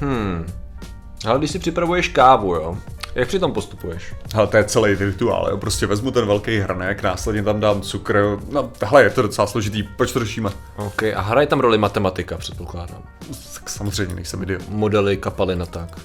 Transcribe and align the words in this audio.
Hmm. 0.00 0.46
Ale 1.26 1.38
když 1.38 1.50
si 1.50 1.58
připravuješ 1.58 2.08
kávu, 2.08 2.54
jo, 2.54 2.76
jak 3.14 3.28
při 3.28 3.38
tom 3.38 3.52
postupuješ? 3.52 4.14
Ale 4.34 4.46
to 4.46 4.56
je 4.56 4.64
celý 4.64 4.94
rituál, 4.94 5.48
jo. 5.50 5.56
prostě 5.56 5.86
vezmu 5.86 6.10
ten 6.10 6.26
velký 6.26 6.58
hrnek, 6.58 7.02
následně 7.02 7.42
tam 7.42 7.60
dám 7.60 7.82
cukr, 7.82 8.38
no 8.50 8.72
hele, 8.84 9.02
je 9.02 9.10
to 9.10 9.22
docela 9.22 9.46
složitý, 9.46 9.82
proč 9.82 10.12
to 10.12 10.18
řešíme? 10.18 10.50
OK, 10.76 11.02
a 11.02 11.20
hraje 11.20 11.46
tam 11.46 11.60
roli 11.60 11.78
matematika, 11.78 12.36
předpokládám. 12.36 13.02
Tak 13.54 13.70
samozřejmě, 13.70 14.14
nejsem 14.14 14.42
idiot. 14.42 14.62
Modely, 14.68 15.16
kapalin 15.16 15.62
a 15.62 15.66
tak. 15.66 16.00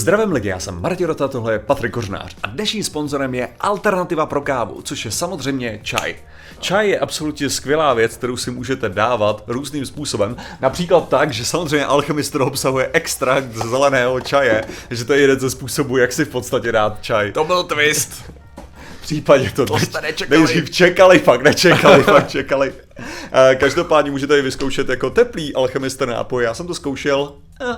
Zdravím 0.00 0.32
lidi, 0.32 0.48
já 0.48 0.58
jsem 0.60 0.80
Martin 0.82 1.06
Rota, 1.06 1.28
tohle 1.28 1.52
je 1.52 1.58
Patrik 1.58 1.92
Kořnář 1.92 2.36
a 2.42 2.46
dnešním 2.46 2.84
sponzorem 2.84 3.34
je 3.34 3.48
Alternativa 3.60 4.26
pro 4.26 4.40
kávu, 4.40 4.82
což 4.82 5.04
je 5.04 5.10
samozřejmě 5.10 5.80
čaj. 5.82 6.14
Čaj 6.60 6.88
je 6.90 6.98
absolutně 6.98 7.50
skvělá 7.50 7.94
věc, 7.94 8.16
kterou 8.16 8.36
si 8.36 8.50
můžete 8.50 8.88
dávat 8.88 9.44
různým 9.46 9.86
způsobem. 9.86 10.36
Například 10.60 11.08
tak, 11.08 11.32
že 11.32 11.44
samozřejmě 11.44 11.86
alchemistr 11.86 12.40
obsahuje 12.40 12.90
extrakt 12.92 13.52
z 13.54 13.68
zeleného 13.70 14.20
čaje, 14.20 14.64
že 14.90 15.04
to 15.04 15.12
je 15.12 15.20
jeden 15.20 15.40
ze 15.40 15.50
způsobů, 15.50 15.96
jak 15.96 16.12
si 16.12 16.24
v 16.24 16.28
podstatě 16.28 16.72
dát 16.72 16.98
čaj. 17.02 17.32
To 17.32 17.44
byl 17.44 17.62
twist. 17.64 18.12
V 18.98 19.02
případě 19.02 19.50
to, 19.50 19.66
To 19.66 19.78
jste 19.78 20.00
nečekali. 20.00 20.38
nejdřív 20.42 20.70
čekali, 20.70 21.18
fakt 21.18 21.42
nečekali, 21.42 22.02
fakt 22.02 22.28
čekali. 22.30 22.72
Eh, 23.32 23.54
Každopádně 23.54 24.10
můžete 24.10 24.36
ji 24.36 24.42
vyzkoušet 24.42 24.88
jako 24.88 25.10
teplý 25.10 25.54
alchemistr 25.54 26.08
nápoj. 26.08 26.44
Já 26.44 26.54
jsem 26.54 26.66
to 26.66 26.74
zkoušel, 26.74 27.32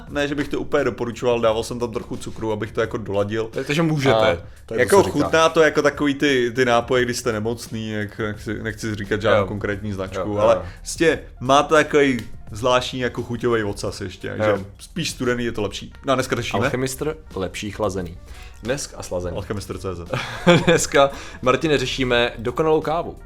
ne, 0.09 0.29
že 0.29 0.35
bych 0.35 0.49
to 0.49 0.61
úplně 0.61 0.85
doporučoval, 0.85 1.41
dával 1.41 1.63
jsem 1.65 1.79
tam 1.79 1.93
trochu 1.93 2.17
cukru, 2.17 2.53
abych 2.53 2.73
to 2.73 2.81
jako 2.81 2.97
doladil. 2.97 3.51
Takže 3.67 3.83
můžete. 3.83 4.15
A 4.17 4.37
To 4.37 4.43
to, 4.67 4.75
jako 4.75 5.03
říká. 5.03 5.13
chutná 5.13 5.49
to 5.49 5.61
jako 5.63 5.83
takový 5.83 6.15
ty, 6.15 6.53
ty 6.55 6.65
nápoje, 6.65 7.05
když 7.05 7.17
jste 7.17 7.33
nemocný, 7.33 7.91
jak, 7.91 8.19
nechci, 8.19 8.63
nechci 8.63 8.95
říkat 8.95 9.23
žádnou 9.23 9.41
Jo. 9.43 9.47
konkrétní 9.47 9.93
značku, 9.93 10.29
Jo, 10.29 10.35
jo, 10.35 10.39
ale 10.39 10.63
prostě 10.81 11.19
má 11.41 11.63
to 11.63 11.75
takový 11.75 12.21
zvláštní 12.51 13.01
jako 13.01 13.23
chuťový 13.23 13.65
ocas 13.65 14.01
ještě, 14.01 14.29
Jo. 14.29 14.45
že 14.59 14.65
spíš 14.81 15.11
studený 15.11 15.45
je 15.45 15.53
to 15.53 15.63
lepší. 15.63 15.93
No 16.07 16.13
a 16.13 16.15
dneska 16.15 16.37
řešíme 16.37 16.65
Alchemistr, 16.65 17.17
lepší 17.35 17.71
chlazený. 17.71 18.19
Dneska 18.63 18.97
a 18.97 19.03
slazený. 19.03 19.37
alchemistr.cz. 19.37 20.11
Dneska, 20.67 21.11
Martine, 21.43 21.79
řešíme 21.79 22.33
dokonalou 22.39 22.81
kávu. 22.81 23.17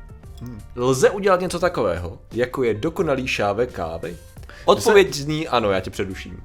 Lze 0.76 1.10
udělat 1.10 1.40
něco 1.40 1.58
takového, 1.58 2.18
jako 2.32 2.62
je 2.62 2.74
dokonalý 2.74 3.28
šávek 3.28 3.72
kávy? 3.72 4.16
Odpověď 4.66 5.14
zní 5.14 5.48
ano, 5.48 5.70
já 5.70 5.80
tě 5.80 5.90
předuším. 5.90 6.42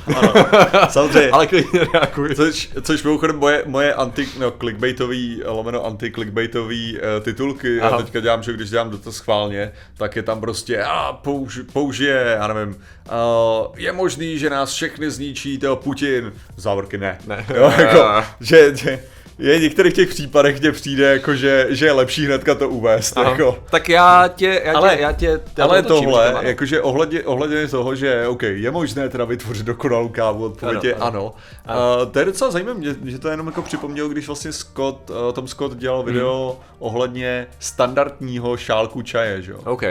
Samozřejmě. 0.88 1.30
Ale 1.32 1.46
klidně 1.46 1.80
reaguj. 1.94 2.34
Což, 2.34 2.70
což 2.82 3.02
mimochodem 3.02 3.36
moje, 3.36 3.62
moje 3.66 3.94
anti, 3.94 4.28
no, 4.38 4.50
clickbaitový, 4.50 5.42
lomeno 5.44 5.86
anti-clickbaitový 5.86 6.94
uh, 6.94 7.24
titulky, 7.24 7.80
Aha. 7.80 7.90
já 7.90 8.02
teďka 8.02 8.20
dělám, 8.20 8.42
že 8.42 8.52
když 8.52 8.70
dělám 8.70 8.90
dotaz 8.90 9.14
schválně, 9.14 9.72
tak 9.96 10.16
je 10.16 10.22
tam 10.22 10.40
prostě, 10.40 10.82
a 10.82 11.12
použ, 11.12 11.60
použije, 11.72 12.36
já 12.40 12.46
nevím, 12.46 12.74
uh, 12.74 13.76
je 13.76 13.92
možný, 13.92 14.38
že 14.38 14.50
nás 14.50 14.72
všechny 14.72 15.10
zničí 15.10 15.58
to 15.58 15.76
Putin, 15.76 16.32
závorky 16.56 16.98
ne. 16.98 17.18
Ne. 17.26 17.46
Jo, 17.54 17.72
jako, 17.78 18.24
že, 18.40 18.76
že, 18.76 19.04
je 19.40 19.58
v 19.58 19.62
některých 19.62 19.94
těch 19.94 20.08
případech, 20.08 20.60
kde 20.60 20.72
přijde, 20.72 21.12
jako, 21.12 21.34
že, 21.34 21.66
že 21.70 21.86
je 21.86 21.92
lepší 21.92 22.26
hnedka 22.26 22.54
to 22.54 22.68
uvést. 22.68 23.16
Aha. 23.18 23.30
Jako. 23.30 23.58
Tak 23.70 23.88
já 23.88 24.28
tě, 24.28 24.62
já 24.64 24.72
Ale, 24.76 24.96
tě, 24.96 25.02
já 25.02 25.12
tě 25.12 25.40
já 25.58 25.64
ale 25.64 25.82
to 25.82 25.88
otočím, 25.94 26.04
tohle, 26.10 26.32
ano. 26.32 26.48
jakože 26.48 26.80
ohledně, 26.82 27.22
ohledně 27.22 27.68
toho, 27.68 27.94
že 27.94 28.26
OK, 28.26 28.42
je 28.42 28.70
možné 28.70 29.08
teda 29.08 29.24
vytvořit 29.24 29.66
dokonalou 29.66 30.08
kávu, 30.08 30.44
odpověď 30.44 30.78
Ano, 30.78 30.88
je 30.88 30.94
ano. 30.94 31.34
ano. 31.66 32.02
Uh, 32.02 32.10
to 32.12 32.18
je 32.18 32.24
docela 32.24 32.50
zajímavé, 32.50 32.78
mě, 32.78 32.94
že 33.04 33.18
to 33.18 33.28
jenom 33.28 33.46
jako 33.46 33.62
připomněl, 33.62 34.08
když 34.08 34.26
vlastně 34.26 34.52
Scott, 34.52 35.10
uh, 35.10 35.32
Tom 35.32 35.48
Scott 35.48 35.76
dělal 35.76 36.02
video 36.02 36.50
Hmm. 36.50 36.64
ohledně 36.78 37.46
standardního 37.58 38.56
šálku 38.56 39.02
čaje, 39.02 39.42
že 39.42 39.52
jo? 39.52 39.58
OK. 39.64 39.82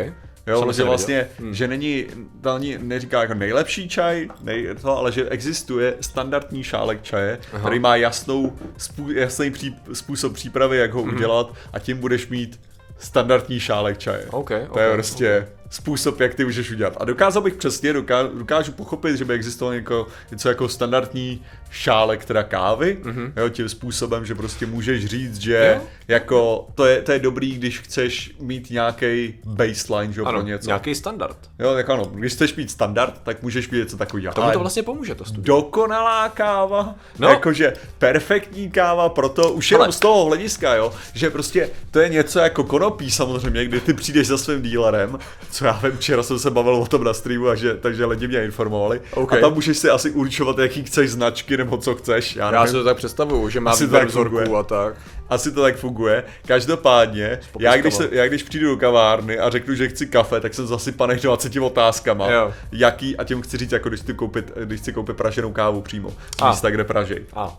Jo, 0.50 0.60
Jsem 0.60 0.64
že 0.64 0.68
neviděl. 0.68 0.86
vlastně, 0.88 1.28
Hmm. 1.40 1.54
že 1.54 1.68
není, 1.68 2.06
to 2.42 2.52
ani 2.52 2.78
neříká 2.82 3.22
jako 3.22 3.34
nejlepší 3.34 3.90
čaj, 3.90 4.28
nej, 4.42 4.68
to, 4.82 4.98
ale 4.98 5.12
že 5.12 5.30
existuje 5.30 5.94
standardní 6.02 6.64
šálek 6.64 7.02
čaje, 7.04 7.40
Aha. 7.54 7.60
který 7.64 7.80
má 7.80 7.96
jasnou, 7.96 8.54
spů, 8.78 9.12
jasný 9.12 9.52
pří, 9.52 9.76
způsob 9.94 10.34
přípravy, 10.34 10.78
jak 10.78 10.94
ho 10.94 11.02
udělat 11.02 11.54
a 11.74 11.80
tím 11.80 11.98
budeš 11.98 12.28
mít 12.28 12.60
standardní 12.98 13.60
šálek 13.60 13.98
čaje. 13.98 14.26
OK, 14.32 14.48
to 14.74 14.80
je 14.80 14.88
OK, 14.88 14.94
prostě 14.94 15.48
způsob, 15.70 16.20
jak 16.20 16.36
ty 16.36 16.46
můžeš 16.46 16.72
udělat. 16.72 16.94
A 17.00 17.06
dokázal 17.06 17.44
bych 17.44 17.54
přesně, 17.54 17.94
doká, 17.94 18.24
dokážu 18.24 18.72
pochopit, 18.72 19.16
že 19.18 19.26
by 19.26 19.34
existoval 19.34 19.74
jako, 19.74 20.08
něco 20.32 20.50
jako 20.50 20.70
standardní 20.70 21.42
šálek 21.72 22.26
teda 22.26 22.44
kávy, 22.44 22.98
mm-hmm. 23.04 23.32
jo, 23.38 23.50
tím 23.50 23.70
způsobem, 23.70 24.26
že 24.26 24.36
prostě 24.36 24.66
můžeš 24.66 25.06
říct, 25.06 25.38
že 25.38 25.74
Jo. 25.76 25.82
jako 26.08 26.68
to 26.76 26.86
je, 26.86 27.02
to 27.02 27.12
je 27.12 27.20
dobrý, 27.20 27.56
když 27.56 27.80
chceš 27.80 28.32
mít 28.40 28.70
nějaký 28.70 29.34
baseline, 29.46 30.14
že 30.14 30.20
jo, 30.22 30.26
Ano, 30.26 30.38
pro 30.40 30.48
něco. 30.48 30.68
nějaký 30.70 30.96
standard. 30.96 31.38
Jo, 31.60 31.74
tak 31.74 31.90
ano, 31.90 32.06
když 32.06 32.34
chceš 32.34 32.56
mít 32.56 32.72
standard, 32.72 33.22
tak 33.24 33.42
můžeš 33.44 33.70
mít 33.70 33.78
něco 33.78 33.98
takového. 33.98 34.34
Tomu 34.34 34.52
to 34.52 34.60
vlastně 34.60 34.84
pomůže, 34.84 35.16
to 35.16 35.26
studium. 35.26 35.44
dokonalá 35.46 36.30
káva, 36.30 36.84
No. 36.84 36.96
no. 37.20 37.30
jakože 37.30 37.74
perfektní 37.98 38.72
káva, 38.72 39.10
proto 39.10 39.52
už 39.54 39.72
jenom 39.72 39.84
Ale- 39.84 39.92
z 39.94 40.00
toho 40.00 40.26
hlediska, 40.26 40.76
jo, 40.76 40.94
že 41.14 41.30
prostě 41.30 41.70
to 41.92 42.00
je 42.00 42.10
něco 42.10 42.40
jako 42.40 42.64
konopí 42.64 43.12
samozřejmě, 43.12 43.66
kdy 43.66 43.80
ty 43.80 43.94
přijdeš 43.94 44.28
za 44.28 44.38
svým 44.38 44.62
dílerem, 44.62 45.20
co 45.60 45.66
já 45.66 45.80
vím, 45.84 45.92
včera 45.98 46.24
jsem 46.24 46.40
se 46.40 46.52
bavil 46.52 46.76
o 46.76 46.86
tom 46.86 47.04
na 47.04 47.14
streamu, 47.14 47.48
a 47.48 47.56
že, 47.56 47.74
takže 47.74 48.06
lidi 48.06 48.28
mě 48.28 48.44
informovali, 48.44 49.02
OK. 49.14 49.34
a 49.34 49.38
tam 49.38 49.54
můžeš 49.54 49.78
si 49.78 49.90
asi 49.90 50.12
určovat, 50.12 50.58
jaký 50.58 50.84
chceš 50.84 51.12
značky 51.12 51.58
nebo 51.58 51.78
co 51.78 51.96
chceš, 51.96 52.36
já, 52.36 52.54
Já 52.54 52.68
si 52.68 52.74
to 52.74 52.84
tak 52.84 52.98
představuju, 52.98 53.50
že 53.50 53.60
má 53.60 53.72
Asi 53.72 53.84
výběr 53.86 54.06
vzorků 54.06 54.58
a 54.58 54.64
tak. 54.64 54.96
Asi 55.30 55.52
to 55.52 55.62
tak 55.62 55.78
funguje. 55.78 56.24
Každopádně, 56.48 57.40
já 57.60 57.78
když, 57.78 57.94
se, 57.94 58.10
já 58.12 58.28
když 58.28 58.44
přijdu 58.44 58.70
do 58.70 58.78
kavárny 58.78 59.40
a 59.40 59.50
řeknu, 59.50 59.76
že 59.76 59.88
chci 59.88 60.08
kafe, 60.08 60.40
tak 60.40 60.54
jsem 60.54 60.68
zasypaný 60.68 61.16
20 61.16 61.56
otázkama. 61.56 62.32
Jo. 62.32 62.54
Jaký, 62.72 63.18
a 63.18 63.24
tím 63.24 63.42
chci 63.42 63.58
říct, 63.58 63.72
jako 63.72 63.90
když 63.90 64.02
chci 64.02 64.14
koupit, 64.14 64.52
když 64.66 64.82
chci 64.82 64.94
koupit 64.94 65.18
praženou 65.18 65.52
kávu 65.52 65.82
přímo. 65.82 66.10
Z 66.40 66.50
místa, 66.50 66.70
kde 66.70 66.84
pražej. 66.84 67.26
A. 67.34 67.58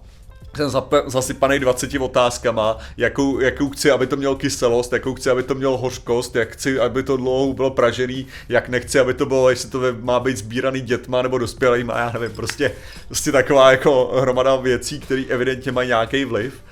Jsem 0.57 0.69
zap- 0.69 1.03
zasypaný 1.07 1.59
20 1.59 1.99
otázkama, 2.01 2.79
jakou, 2.97 3.41
jakou 3.41 3.71
chci, 3.71 3.91
aby 3.91 4.07
to 4.07 4.17
mělo 4.17 4.37
kyselost, 4.37 4.93
jakou 4.93 5.15
chci, 5.15 5.31
aby 5.31 5.43
to 5.43 5.55
mělo 5.55 5.79
hořkost, 5.79 6.37
jak 6.37 6.53
chci, 6.53 6.81
aby 6.81 7.03
to 7.03 7.17
dlouho 7.17 7.53
bylo 7.53 7.71
pražený, 7.71 8.27
jak 8.49 8.69
nechci, 8.69 8.99
aby 8.99 9.15
to 9.15 9.27
bylo, 9.27 9.51
jestli 9.51 9.71
to 9.71 9.81
má 10.01 10.21
být 10.21 10.37
sbíraný 10.37 10.81
dětma 10.81 11.23
nebo 11.23 11.39
dospělýma, 11.39 11.99
já 11.99 12.13
nevím, 12.13 12.37
prostě, 12.37 12.73
prostě 13.07 13.33
taková 13.33 13.71
jako 13.71 14.13
hromada 14.21 14.57
věcí, 14.57 15.01
které 15.01 15.25
evidentně 15.29 15.73
mají 15.73 15.89
nějaký 15.89 16.25
vliv. 16.25 16.63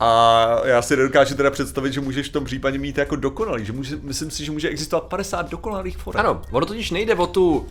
A 0.00 0.60
já 0.64 0.82
si 0.82 0.96
nedokážu 0.96 1.34
teda 1.34 1.50
představit, 1.50 1.92
že 1.92 2.00
můžeš 2.00 2.28
v 2.28 2.32
tom 2.32 2.44
případě 2.44 2.78
mít 2.78 2.98
jako 2.98 3.16
dokonalý, 3.16 3.64
že 3.64 3.72
může, 3.72 3.96
myslím 4.02 4.30
si, 4.30 4.44
že 4.44 4.52
může 4.52 4.68
existovat 4.68 5.02
50 5.02 5.50
dokonalých 5.50 5.98
forem. 5.98 6.20
Ano, 6.20 6.42
ono 6.50 6.66
totiž 6.66 6.90
nejde 6.90 7.14
o 7.14 7.26
tu 7.26 7.66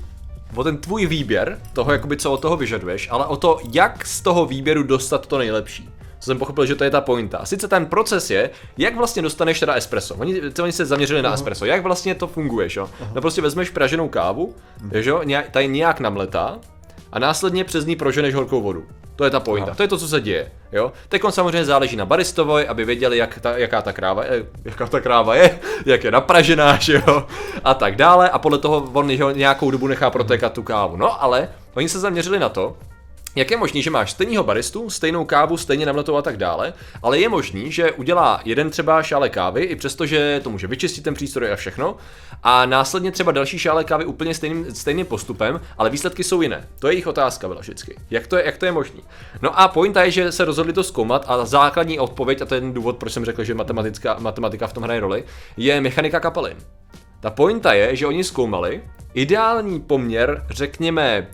o 0.56 0.64
ten 0.64 0.78
tvůj 0.78 1.06
výběr, 1.06 1.60
toho 1.74 1.92
jakoby 1.92 2.18
co 2.18 2.32
od 2.32 2.42
toho 2.42 2.58
vyžaduješ, 2.58 3.08
ale 3.12 3.26
o 3.26 3.38
to, 3.38 3.60
jak 3.74 4.08
z 4.08 4.22
toho 4.22 4.46
výběru 4.46 4.84
dostat 4.84 5.28
to 5.28 5.38
nejlepší. 5.38 5.90
Co 6.20 6.26
jsem 6.26 6.40
pochopil, 6.40 6.66
že 6.66 6.76
to 6.76 6.84
je 6.84 6.90
ta 6.90 7.02
pointa. 7.02 7.38
A 7.38 7.46
sice 7.46 7.68
ten 7.68 7.86
proces 7.86 8.30
je, 8.30 8.50
jak 8.78 8.96
vlastně 8.96 9.22
dostaneš 9.22 9.60
teda 9.60 9.74
espresso. 9.74 10.16
Oni, 10.16 10.42
oni 10.64 10.72
se 10.72 10.86
zaměřili 10.86 11.22
na 11.22 11.34
espresso. 11.34 11.66
Jak 11.66 11.84
vlastně 11.84 12.16
to 12.16 12.28
funguje, 12.28 12.68
jo? 12.76 12.90
No 13.14 13.22
prostě 13.22 13.42
vezmeš 13.42 13.70
praženou 13.70 14.10
kávu, 14.10 14.56
že 15.02 15.10
jo, 15.10 15.24
nějak, 15.24 15.50
tady 15.50 15.68
nějak 15.68 16.00
namletá 16.00 16.60
a 17.16 17.20
následně 17.20 17.64
přes 17.64 17.86
ní 17.86 17.96
proženeš 17.96 18.34
horkou 18.36 18.62
vodu. 18.62 18.86
To 19.16 19.24
je 19.24 19.30
ta 19.30 19.40
pointa, 19.40 19.76
to 19.76 19.84
je 19.84 19.88
to, 19.88 19.98
co 19.98 20.08
se 20.08 20.22
děje. 20.22 20.52
Jo? 20.72 20.92
Teď 21.10 21.24
on 21.24 21.32
samozřejmě 21.32 21.66
záleží 21.66 21.96
na 21.96 22.06
baristovoj, 22.06 22.66
aby 22.70 22.86
věděli, 22.86 23.18
jak 23.18 23.40
ta, 23.40 23.58
jaká 23.58 23.82
ta 23.82 23.94
kráva 23.94 24.24
je, 24.24 24.46
jaká 24.66 24.88
ta 24.88 25.00
kráva 25.00 25.36
je, 25.36 25.60
jak 25.86 26.04
je 26.04 26.12
napražená, 26.12 26.78
že 26.82 26.94
jo, 27.08 27.28
a 27.64 27.74
tak 27.74 27.96
dále. 27.96 28.30
A 28.30 28.40
podle 28.40 28.58
toho 28.58 28.92
on 28.94 29.08
nějakou 29.34 29.72
dobu 29.72 29.88
nechá 29.88 30.10
protékat 30.10 30.54
tu 30.54 30.64
kávu. 30.64 30.98
No 30.98 31.24
ale 31.24 31.50
oni 31.74 31.90
se 31.90 32.00
zaměřili 32.00 32.40
na 32.40 32.50
to, 32.50 32.78
jak 33.36 33.52
je 33.52 33.58
možný, 33.58 33.82
že 33.82 33.90
máš 33.90 34.12
stejného 34.12 34.44
baristu, 34.44 34.90
stejnou 34.90 35.26
kávu, 35.26 35.58
stejně 35.58 35.86
namletou 35.86 36.16
a 36.16 36.22
tak 36.22 36.38
dále, 36.38 36.74
ale 37.04 37.20
je 37.20 37.30
možný, 37.30 37.72
že 37.72 37.92
udělá 37.92 38.42
jeden 38.46 38.70
třeba 38.70 39.04
šále 39.04 39.30
kávy, 39.30 39.64
i 39.64 39.76
přesto, 39.76 40.06
že 40.06 40.42
to 40.44 40.50
může 40.50 40.68
vyčistit 40.68 41.04
ten 41.04 41.14
přístroj 41.14 41.52
a 41.52 41.56
všechno, 41.56 41.98
a 42.44 42.66
následně 42.66 43.12
třeba 43.12 43.32
další 43.32 43.60
šále 43.60 43.84
kávy 43.84 44.06
úplně 44.06 44.34
stejným, 44.34 44.76
stejným 44.76 45.06
postupem, 45.06 45.62
ale 45.78 45.90
výsledky 45.90 46.24
jsou 46.24 46.42
jiné. 46.42 46.68
To 46.80 46.88
je 46.88 46.94
jejich 46.94 47.08
otázka 47.08 47.48
byla 47.48 47.62
vždycky. 47.62 47.96
Jak 48.10 48.28
to 48.28 48.38
je, 48.38 48.46
jak 48.46 48.58
to 48.58 48.66
je 48.66 48.72
možný? 48.72 49.02
No 49.42 49.60
a 49.60 49.68
pointa 49.68 50.04
je, 50.04 50.12
že 50.12 50.32
se 50.32 50.46
rozhodli 50.46 50.74
to 50.74 50.84
zkoumat 50.84 51.26
a 51.28 51.46
základní 51.46 52.00
odpověď, 52.00 52.42
a 52.42 52.46
to 52.46 52.56
je 52.56 52.62
ten 52.62 52.74
důvod, 52.74 52.98
proč 52.98 53.14
jsem 53.14 53.26
řekl, 53.26 53.44
že 53.44 53.54
matematická, 53.54 54.18
matematika 54.20 54.68
v 54.68 54.74
tom 54.74 54.84
hraje 54.84 55.00
roli, 55.00 55.24
je 55.58 55.82
mechanika 55.82 56.20
kapalin. 56.20 56.58
Ta 57.20 57.30
pointa 57.30 57.74
je, 57.74 57.96
že 57.96 58.08
oni 58.08 58.24
zkoumali 58.24 58.84
ideální 59.14 59.82
poměr, 59.82 60.46
řekněme, 60.50 61.28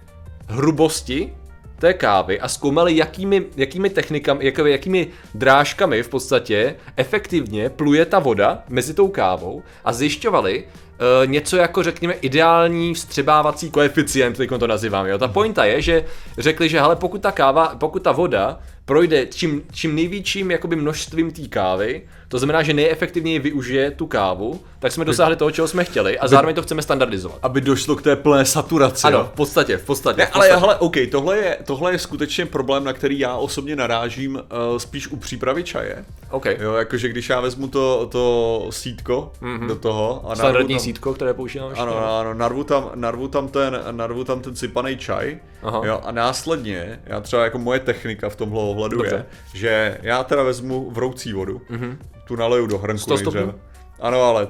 hrubosti 0.47 1.33
té 1.81 1.93
kávy 1.93 2.39
a 2.39 2.47
zkoumali, 2.47 2.97
jakými, 2.97 3.45
jakými 3.57 3.89
technikami, 3.89 4.45
jak, 4.45 4.57
jakými 4.57 5.07
drážkami 5.33 6.03
v 6.03 6.09
podstatě 6.09 6.75
efektivně 6.97 7.69
pluje 7.69 8.05
ta 8.05 8.19
voda 8.19 8.63
mezi 8.69 8.93
tou 8.93 9.07
kávou 9.07 9.63
a 9.85 9.93
zjišťovali 9.93 10.63
uh, 10.63 11.31
něco 11.31 11.57
jako, 11.57 11.83
řekněme, 11.83 12.13
ideální 12.13 12.93
vstřebávací 12.93 13.71
koeficient, 13.71 14.37
teď 14.37 14.49
to 14.59 14.67
nazývám. 14.67 15.05
Jo? 15.05 15.17
Ta 15.17 15.27
pointa 15.27 15.65
je, 15.65 15.81
že 15.81 16.05
řekli, 16.37 16.69
že 16.69 16.79
hele, 16.79 16.95
pokud 16.95 17.21
ta 17.21 17.31
káva, 17.31 17.75
pokud 17.75 18.03
ta 18.03 18.11
voda 18.11 18.59
projde 18.91 19.25
čím, 19.25 19.63
čím 19.71 19.95
největším 19.95 20.51
jakoby 20.51 20.75
množstvím 20.75 21.31
té 21.31 21.47
kávy, 21.47 22.01
to 22.27 22.39
znamená, 22.39 22.63
že 22.63 22.73
nejefektivněji 22.73 23.39
využije 23.39 23.91
tu 23.91 24.07
kávu, 24.07 24.61
tak 24.79 24.91
jsme 24.91 25.05
dosáhli 25.05 25.35
toho, 25.35 25.51
čeho 25.51 25.67
jsme 25.67 25.83
chtěli 25.83 26.19
a 26.19 26.27
zároveň 26.27 26.55
to 26.55 26.61
chceme 26.61 26.81
standardizovat. 26.81 27.37
Aby 27.41 27.61
došlo 27.61 27.95
k 27.95 28.01
té 28.01 28.15
plné 28.15 28.45
saturaci. 28.45 29.07
Ano, 29.07 29.23
v 29.23 29.35
podstatě, 29.35 29.77
v 29.77 29.85
podstatě. 29.85 30.17
Ne, 30.17 30.25
v 30.25 30.35
ale 30.35 30.47
podstatě. 30.47 30.61
hele, 30.61 30.75
OK, 30.75 30.95
tohle 31.11 31.37
je, 31.37 31.57
tohle 31.65 31.91
je 31.91 31.99
skutečně 31.99 32.45
problém, 32.45 32.83
na 32.83 32.93
který 32.93 33.19
já 33.19 33.35
osobně 33.35 33.75
narážím 33.75 34.35
uh, 34.35 34.77
spíš 34.77 35.07
u 35.07 35.17
přípravy 35.17 35.63
čaje. 35.63 36.05
OK. 36.29 36.45
Jo, 36.45 36.73
jakože 36.73 37.09
když 37.09 37.29
já 37.29 37.39
vezmu 37.41 37.67
to, 37.67 38.07
to 38.11 38.67
sítko 38.69 39.31
mm-hmm. 39.41 39.67
do 39.67 39.75
toho 39.75 40.31
a 40.31 40.35
Standardní 40.35 40.75
tam, 40.75 40.83
sítko, 40.83 41.13
které 41.13 41.33
používám 41.33 41.69
ještě. 41.69 41.81
Ano, 41.81 42.19
ano, 42.19 42.33
narvu 42.33 42.63
tam, 42.63 42.91
narvu 42.95 43.27
tam 43.27 43.47
ten, 43.47 43.79
narvu 43.91 44.23
tam 44.23 44.39
ten 44.41 44.55
sypaný 44.55 44.97
čaj, 44.97 45.37
Aha. 45.63 45.81
jo, 45.85 46.01
a 46.03 46.11
následně, 46.11 46.99
já 47.05 47.21
třeba 47.21 47.43
jako 47.43 47.57
moje 47.57 47.79
technika 47.79 48.29
v 48.29 48.35
tomhle 48.35 48.61
ohledu 48.81 48.97
Dobře. 48.97 49.15
je, 49.15 49.25
že 49.53 49.97
já 50.01 50.23
teda 50.23 50.43
vezmu 50.43 50.91
vroucí 50.91 51.33
vodu, 51.33 51.61
mm-hmm. 51.71 51.97
tu 52.27 52.35
naleju 52.35 52.67
do 52.67 52.77
hrnku 52.77 53.01
100 53.01 53.17
stupňů? 53.17 53.39
nejdřív. 53.39 53.61
Ano, 53.99 54.23
ale 54.23 54.47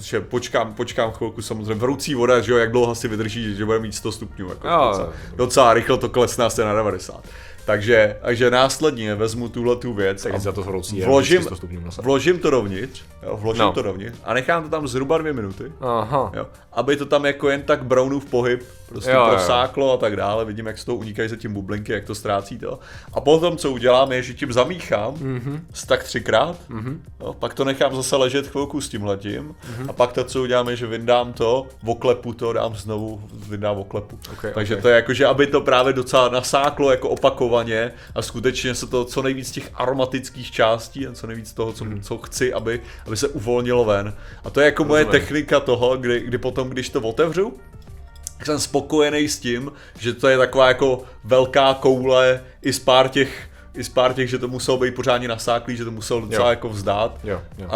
protože 0.00 0.20
počkám, 0.20 0.74
počkám 0.74 1.10
chvilku 1.12 1.42
samozřejmě. 1.42 1.74
Vroucí 1.74 2.14
voda, 2.14 2.40
že 2.40 2.52
jo, 2.52 2.58
jak 2.58 2.72
dlouho 2.72 2.94
si 2.94 3.08
vydrží, 3.08 3.56
že 3.56 3.64
bude 3.64 3.78
mít 3.78 3.94
100 3.94 4.12
stupňů, 4.12 4.48
jako 4.48 4.68
Jo, 4.68 4.88
docela, 4.88 5.12
docela 5.36 5.74
rychle 5.74 5.98
to 5.98 6.08
klesne 6.08 6.44
asi 6.44 6.60
na 6.60 6.74
90. 6.74 7.24
Takže, 7.70 8.16
takže 8.22 8.50
následně 8.50 9.14
vezmu 9.14 9.48
tuhle 9.48 9.76
tu 9.76 9.92
věc 9.92 10.22
Tak 10.22 10.34
a 10.34 10.38
za 10.38 10.52
to 10.52 10.62
vroucí 10.62 10.96
je 10.96 11.06
vložím, 11.06 11.42
100 11.42 11.56
stupňů 11.56 11.80
nasadit. 11.84 12.04
vložím 12.06 12.38
to 12.38 12.50
dovnitř, 12.50 13.02
jo, 13.22 13.36
vložím 13.36 13.60
No. 13.62 13.72
to 13.72 13.82
dovnitř 13.82 14.18
a 14.24 14.34
nechám 14.34 14.62
to 14.62 14.68
tam 14.68 14.88
zhruba 14.88 15.18
dvě 15.18 15.32
minuty. 15.32 15.72
Aha. 15.80 16.32
Jo, 16.34 16.46
aby 16.72 16.96
to 16.96 17.06
tam 17.06 17.24
jako 17.24 17.48
jen 17.50 17.62
tak 17.62 17.84
brownův 17.84 18.24
pohyb 18.24 18.62
prostě 18.88 19.10
Jo, 19.10 19.16
jo, 19.16 19.24
jo. 19.24 19.30
prosáklo 19.30 19.92
a 19.92 19.96
tak 19.96 20.16
dále, 20.16 20.44
vidím, 20.44 20.66
jak 20.66 20.78
z 20.78 20.84
toho 20.84 20.98
unikají 20.98 21.28
zatím 21.28 21.52
bublinky, 21.54 21.92
jak 21.92 22.04
to 22.04 22.14
ztrácí 22.14 22.58
to. 22.58 22.78
A 23.12 23.20
potom, 23.20 23.56
co 23.56 23.70
udělám, 23.70 24.12
je, 24.12 24.22
že 24.22 24.34
tím 24.34 24.52
zamíchám 24.52 25.14
Mhm. 25.20 25.38
mm-hmm. 25.72 25.86
tak 25.86 26.04
třikrát, 26.04 26.56
mm-hmm. 26.70 26.96
jo, 27.20 27.34
pak 27.38 27.54
to 27.54 27.64
nechám 27.64 27.96
zase 27.96 28.16
ležet 28.16 28.46
chvilku 28.46 28.80
s 28.80 28.88
tímhletím 28.88 29.42
Mhm. 29.42 29.54
mm-hmm. 29.54 29.90
a 29.90 29.92
pak 29.92 30.12
to, 30.12 30.24
co 30.24 30.42
udělám, 30.42 30.68
je, 30.68 30.76
že 30.76 30.86
vyndám 30.86 31.32
to, 31.32 31.66
oklepu 31.86 32.32
to, 32.32 32.52
dám 32.52 32.76
znovu, 32.76 33.22
vyndám 33.48 33.76
oklepu. 33.76 34.18
Ok, 34.32 34.44
Takže 34.54 34.76
ok. 34.76 34.82
to 34.82 34.88
je 34.88 34.94
jako, 34.94 35.14
že 35.14 35.26
aby 35.26 35.46
to 35.46 35.60
právě 35.60 35.92
docela 35.92 36.28
nasáklo 36.28 36.90
jako 36.90 37.08
opakovaně 37.08 37.59
a 38.14 38.22
skutečně 38.22 38.74
se 38.74 38.86
to 38.86 39.04
co 39.04 39.22
nejvíc 39.22 39.50
těch 39.50 39.70
aromatických 39.74 40.50
částí 40.50 41.06
a 41.06 41.12
co 41.12 41.26
nejvíc 41.26 41.52
toho, 41.52 41.72
co, 41.72 41.84
Mhm. 41.84 42.00
co 42.02 42.18
chci, 42.18 42.52
aby, 42.52 42.80
aby 43.06 43.16
se 43.16 43.28
uvolnilo 43.28 43.84
ven. 43.84 44.14
A 44.44 44.50
to 44.50 44.60
je 44.60 44.66
jako 44.66 44.84
moje 44.84 45.04
Rozumím. 45.04 45.20
technika 45.20 45.60
toho, 45.60 45.96
kdy, 45.96 46.20
kdy 46.20 46.38
potom, 46.38 46.68
když 46.70 46.88
to 46.88 47.00
otevřu, 47.00 47.56
tak 48.38 48.46
jsem 48.46 48.58
spokojený 48.58 49.28
s 49.28 49.38
tím, 49.38 49.72
že 49.98 50.14
to 50.14 50.28
je 50.28 50.38
taková 50.38 50.68
jako 50.68 51.02
velká 51.24 51.74
koule 51.74 52.44
i 52.62 52.72
z 52.72 52.78
pár 52.78 53.08
těch 53.08 53.46
i 53.74 53.84
z 53.84 53.88
pár 53.88 54.12
těch, 54.14 54.30
že 54.30 54.38
to 54.38 54.48
muselo 54.48 54.76
být 54.78 54.94
pořádně 54.94 55.28
nasáklý, 55.28 55.76
že 55.76 55.84
to 55.84 55.90
muselo 55.90 56.20
docela 56.20 56.44
Jo. 56.46 56.50
jako 56.50 56.68
vzdát 56.68 57.18
Jo, 57.24 57.40
jo, 57.58 57.68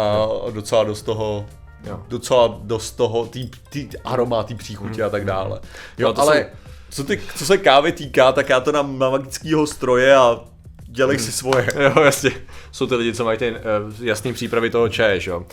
a 0.47 0.49
docela 0.51 0.83
dost 0.83 1.01
toho 1.01 1.45
Jo. 1.83 2.03
docela 2.07 2.59
dost 2.63 2.91
toho, 2.91 3.25
tý, 3.25 3.49
tý 3.69 3.89
aroma, 4.03 4.43
tý 4.43 4.55
příchutě 4.55 5.03
a 5.03 5.09
tak 5.09 5.25
dále. 5.25 5.59
Jo, 5.97 6.07
No, 6.07 6.13
to 6.13 6.21
ale 6.21 6.37
jsou- 6.41 6.57
co, 6.95 7.03
ty, 7.03 7.21
co 7.35 7.45
se 7.45 7.57
kávy 7.57 7.91
týká, 7.91 8.31
tak 8.31 8.49
já 8.49 8.59
to 8.59 8.71
na 8.71 8.81
magického 8.81 9.67
stroje 9.67 10.15
a 10.15 10.39
dělej 10.95 11.19
si 11.19 11.31
svoje. 11.31 11.67
Jo, 11.79 12.03
jasně. 12.03 12.31
Jsou 12.71 12.87
ty 12.87 12.95
lidi, 12.95 13.13
co 13.13 13.25
mají 13.25 13.37
ty 13.37 13.51
uh, 13.51 13.57
jasný 14.01 14.33
přípravy 14.33 14.69
toho 14.69 14.89
čaje, 14.89 15.19
že 15.19 15.31
jo. 15.31 15.39
Uh, 15.39 15.45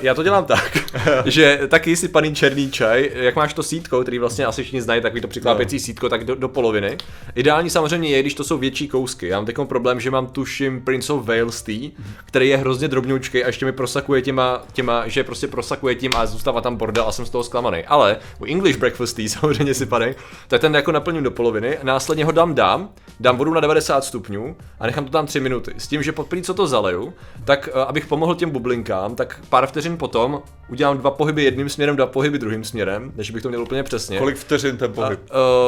já 0.00 0.14
to 0.14 0.22
dělám 0.22 0.44
tak, 0.44 0.78
že 1.24 1.60
taky 1.68 1.96
si 1.96 2.08
paný 2.08 2.34
černý 2.34 2.70
čaj, 2.70 3.10
jak 3.14 3.36
máš 3.36 3.54
to 3.54 3.62
sítko, 3.62 4.02
který 4.02 4.18
vlastně 4.18 4.46
asi 4.46 4.62
všichni 4.62 4.82
znají, 4.82 5.00
takový 5.00 5.20
to 5.20 5.28
přiklápěcí 5.28 5.80
sítko, 5.80 6.08
tak 6.08 6.24
do, 6.24 6.34
do, 6.34 6.48
poloviny. 6.48 6.98
Ideální 7.34 7.70
samozřejmě 7.70 8.08
je, 8.08 8.20
když 8.20 8.34
to 8.34 8.44
jsou 8.44 8.58
větší 8.58 8.88
kousky. 8.88 9.28
Já 9.28 9.36
mám 9.38 9.46
takový 9.46 9.68
problém, 9.68 10.00
že 10.00 10.10
mám 10.10 10.26
tuším 10.26 10.80
Prince 10.80 11.12
of 11.12 11.26
Wales 11.26 11.62
tea, 11.62 11.90
který 12.24 12.48
je 12.48 12.56
hrozně 12.56 12.88
drobňoučkej 12.88 13.44
a 13.44 13.46
ještě 13.46 13.66
mi 13.66 13.72
prosakuje 13.72 14.22
těma, 14.22 14.62
těma, 14.72 15.08
že 15.08 15.24
prostě 15.24 15.46
prosakuje 15.46 15.94
tím 15.94 16.12
a 16.16 16.26
zůstává 16.26 16.60
tam 16.60 16.76
bordel 16.76 17.04
a 17.08 17.12
jsem 17.12 17.26
z 17.26 17.30
toho 17.30 17.44
zklamaný. 17.44 17.84
Ale 17.84 18.16
u 18.40 18.44
English 18.44 18.78
breakfast 18.78 19.16
tea 19.16 19.28
samozřejmě 19.40 19.74
si 19.74 19.86
panej, 19.86 20.14
tak 20.48 20.60
ten 20.60 20.74
jako 20.74 20.92
naplním 20.92 21.22
do 21.22 21.30
poloviny, 21.30 21.78
následně 21.82 22.24
ho 22.24 22.32
dám 22.32 22.54
dám, 22.54 22.88
dám 23.20 23.36
vodu 23.36 23.54
na 23.54 23.60
90 23.60 24.04
stupňů 24.04 24.56
a 24.80 24.87
nechám 24.88 25.04
to 25.04 25.10
tam 25.10 25.26
3 25.26 25.40
minuty. 25.40 25.72
S 25.78 25.86
tím, 25.88 26.02
že 26.02 26.12
poprvé 26.12 26.42
co 26.42 26.54
to 26.54 26.66
zaleju, 26.66 27.12
tak 27.44 27.68
eh, 27.68 27.84
abych 27.84 28.06
pomohl 28.06 28.34
těm 28.34 28.50
bublinkám, 28.50 29.14
tak 29.14 29.40
pár 29.48 29.66
vteřin 29.66 29.96
potom 29.96 30.42
udělám 30.68 30.98
dva 30.98 31.10
pohyby 31.10 31.44
jedním 31.44 31.68
směrem, 31.68 31.96
dva 31.96 32.06
pohyby 32.06 32.38
druhým 32.38 32.64
směrem, 32.64 33.12
než 33.16 33.30
bych 33.30 33.42
to 33.42 33.48
měl 33.48 33.62
úplně 33.62 33.82
přesně. 33.82 34.18
Kolik 34.18 34.36
vteřin 34.36 34.76
ten 34.76 34.92
pohyb? 34.92 35.20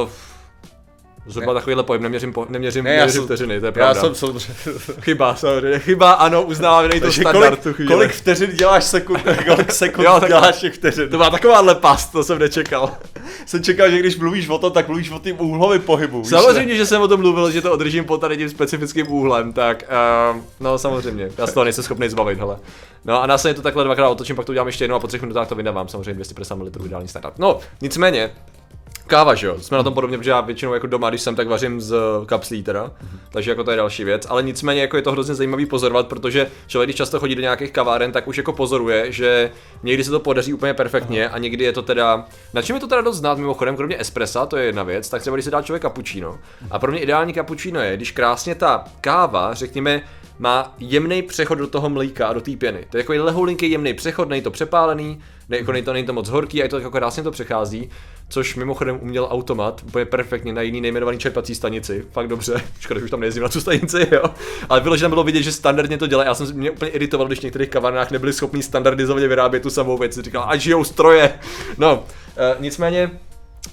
Uh, 0.03 0.11
Zhruba 1.27 1.55
takovýhle 1.55 1.83
pohyb, 1.83 2.03
neměřím, 2.03 2.33
po, 2.33 2.47
neměřím, 2.49 2.85
Ne, 2.85 2.91
já 2.91 2.97
neměřím 2.97 3.19
jsem- 3.21 3.27
vteřiny, 3.27 3.61
to 3.61 3.67
je 3.67 3.69
já 3.69 3.73
pravda. 3.73 4.01
jsem 4.01 4.15
samozřejmě... 4.15 4.55
Chyba, 5.01 5.35
samozřejmě, 5.35 5.79
chyba, 5.79 6.13
ano, 6.13 6.43
uznávám, 6.43 6.89
není 6.89 7.01
to 7.01 7.07
Takže 7.07 7.21
standard 7.23 7.47
kolik, 7.49 7.63
tu 7.63 7.73
chvíli. 7.73 7.89
kolik 7.95 8.11
vteřin 8.13 8.51
děláš 8.57 8.85
sekund, 8.85 9.23
kolik 9.49 9.73
sekund 9.73 10.05
Jo, 10.05 10.17
tak- 10.21 10.29
děláš 10.29 10.61
těch 10.61 10.75
vteřin? 10.75 11.09
To 11.09 11.17
byla 11.17 11.31
takováhle 11.31 11.75
past, 11.75 12.13
to 12.13 12.25
jsem 12.25 12.39
nečekal. 12.39 12.97
Jsem 13.47 13.63
čekal, 13.63 13.91
že 13.91 13.99
když 13.99 14.17
mluvíš 14.19 14.49
o 14.49 14.59
tom, 14.59 14.73
tak 14.73 14.89
mluvíš 14.89 15.11
o 15.11 15.19
tím 15.19 15.41
úhlovým 15.41 15.83
pohybu. 15.83 16.21
víš 16.21 16.31
Samozřejmě, 16.31 16.77
že 16.77 16.87
jsem 16.87 17.03
o 17.03 17.09
tom 17.09 17.21
mluvil, 17.21 17.51
že 17.51 17.63
to 17.63 17.73
održím 17.73 18.05
pod 18.05 18.21
tady 18.21 18.37
tím 18.37 18.49
specifickým 18.49 19.13
úhlem, 19.13 19.53
tak 19.53 19.85
uh, 20.35 20.41
no 20.61 20.79
samozřejmě, 20.79 21.31
já 21.39 21.47
z 21.47 21.53
toho 21.53 21.65
nejsem 21.65 21.85
schopný 21.85 22.09
zbavit, 22.09 22.39
hele. 22.39 22.57
No 23.05 23.23
a 23.23 23.27
následně 23.27 23.55
to 23.55 23.63
takhle 23.63 23.85
dvakrát 23.85 24.09
otočím, 24.09 24.37
pak 24.37 24.47
to 24.47 24.53
udělám 24.53 24.67
ještě 24.67 24.85
jednou 24.85 24.97
a 24.97 25.01
po 25.01 25.07
třech 25.07 25.21
minutách 25.21 25.49
to 25.49 25.55
vydávám, 25.55 25.89
samozřejmě 25.89 26.15
250 26.15 26.55
ml 26.55 26.71
ideální 26.87 27.09
standard. 27.09 27.39
No, 27.39 27.59
nicméně, 27.83 28.31
Káva, 29.11 29.35
že 29.35 29.47
jo, 29.47 29.57
jsme 29.61 29.77
na 29.77 29.83
tom 29.83 29.95
podobně, 29.95 30.19
protože 30.19 30.31
já 30.31 30.41
většinou 30.41 30.75
jako 30.75 30.87
doma, 30.87 31.09
když 31.11 31.21
jsem, 31.21 31.37
tak 31.37 31.49
vařím 31.49 31.81
z 31.81 31.97
kapslí 32.27 32.63
teda, 32.63 32.91
takže 33.31 33.51
jako 33.51 33.65
to 33.65 33.71
je 33.71 33.77
další 33.77 34.05
věc, 34.05 34.27
ale 34.29 34.43
nicméně 34.43 34.81
jako 34.81 34.97
je 34.97 35.03
to 35.03 35.13
hrozně 35.13 35.35
zajímavý 35.35 35.67
pozorovat, 35.67 36.09
protože 36.09 36.47
člověk, 36.67 36.87
když 36.87 36.97
často 36.97 37.21
chodí 37.21 37.35
do 37.35 37.41
nějakých 37.41 37.71
kaváren, 37.71 38.13
tak 38.13 38.29
už 38.29 38.37
jako 38.37 38.53
pozoruje, 38.53 39.13
že 39.13 39.51
někdy 39.83 40.05
se 40.05 40.11
to 40.11 40.21
podaří 40.21 40.55
úplně 40.55 40.75
perfektně 40.75 41.29
a 41.29 41.39
někdy 41.39 41.65
je 41.65 41.73
to 41.73 41.83
teda, 41.83 42.25
na 42.55 42.63
čem 42.63 42.77
je 42.77 42.81
to 42.81 42.87
teda 42.87 43.01
dost 43.01 43.17
znát 43.17 43.39
mimochodem, 43.39 43.77
kromě 43.77 44.01
espressa, 44.01 44.47
to 44.47 44.57
je 44.57 44.65
jedna 44.65 44.83
věc, 44.83 45.09
tak 45.09 45.21
třeba 45.21 45.37
když 45.37 45.45
se 45.45 45.51
dá 45.51 45.63
člověk 45.63 45.83
cappuccino. 45.83 46.39
A 46.71 46.79
pro 46.79 46.93
mě 46.93 47.01
ideální 47.01 47.35
cappuccino 47.35 47.81
je, 47.81 47.97
když 47.97 48.11
krásně 48.11 48.55
ta 48.55 48.85
káva, 49.01 49.55
řekněme, 49.55 50.03
má 50.39 50.75
jemný 50.79 51.23
přechod 51.23 51.55
do 51.55 51.67
toho 51.67 51.91
mlíka 51.91 52.29
a 52.29 52.33
do 52.33 52.41
té 52.41 52.57
pěny. 52.57 52.87
To 52.91 52.97
je 52.97 53.01
jako 53.01 53.13
lehoulinký 53.13 53.71
jemný 53.71 53.95
přechod, 53.95 54.29
není 54.29 54.43
to 54.43 54.51
přepálený, 54.51 55.21
ne, 55.51 55.57
jako 55.57 55.73
není 55.73 55.85
to, 55.85 55.93
není 55.93 56.07
to 56.07 56.13
moc 56.13 56.29
horký 56.29 56.61
a 56.61 56.65
je 56.65 56.69
to 56.69 56.79
jako 56.79 56.91
krásně 56.91 57.23
to 57.23 57.31
přechází, 57.31 57.91
což 58.29 58.57
mimochodem 58.57 58.99
uměl 59.03 59.29
automat 59.31 59.83
úplně 59.87 60.05
perfektně 60.05 60.53
na 60.53 60.63
jiný 60.63 60.81
nejmenovaný 60.81 61.19
čerpací 61.19 61.55
stanici. 61.55 62.05
Fakt 62.13 62.29
dobře, 62.29 62.63
škoda, 62.81 63.01
že 63.01 63.05
už 63.05 63.11
tam 63.11 63.21
nejezdím 63.21 63.43
na 63.43 63.49
tu 63.49 63.61
stanici, 63.61 64.07
jo. 64.13 64.23
Ale 64.69 64.81
bylo, 64.81 64.97
že 64.97 65.03
tam 65.03 65.11
bylo 65.11 65.25
vidět, 65.25 65.43
že 65.43 65.53
standardně 65.53 65.99
to 65.99 66.07
dělá. 66.07 66.25
Já 66.25 66.35
jsem 66.35 66.47
se- 66.47 66.55
mě 66.55 66.71
úplně 66.71 66.91
iritoval, 66.91 67.27
když 67.27 67.39
v 67.39 67.43
některých 67.43 67.69
kavárnách 67.69 68.11
nebyli 68.11 68.33
schopni 68.33 68.63
standardizovaně 68.63 69.29
vyrábět 69.29 69.61
tu 69.61 69.71
samou 69.71 69.99
věc. 69.99 70.19
Říkal, 70.19 70.45
ať 70.49 70.61
žijou 70.61 70.85
stroje. 70.85 71.39
No, 71.79 72.05
e, 72.37 72.57
nicméně 72.61 73.11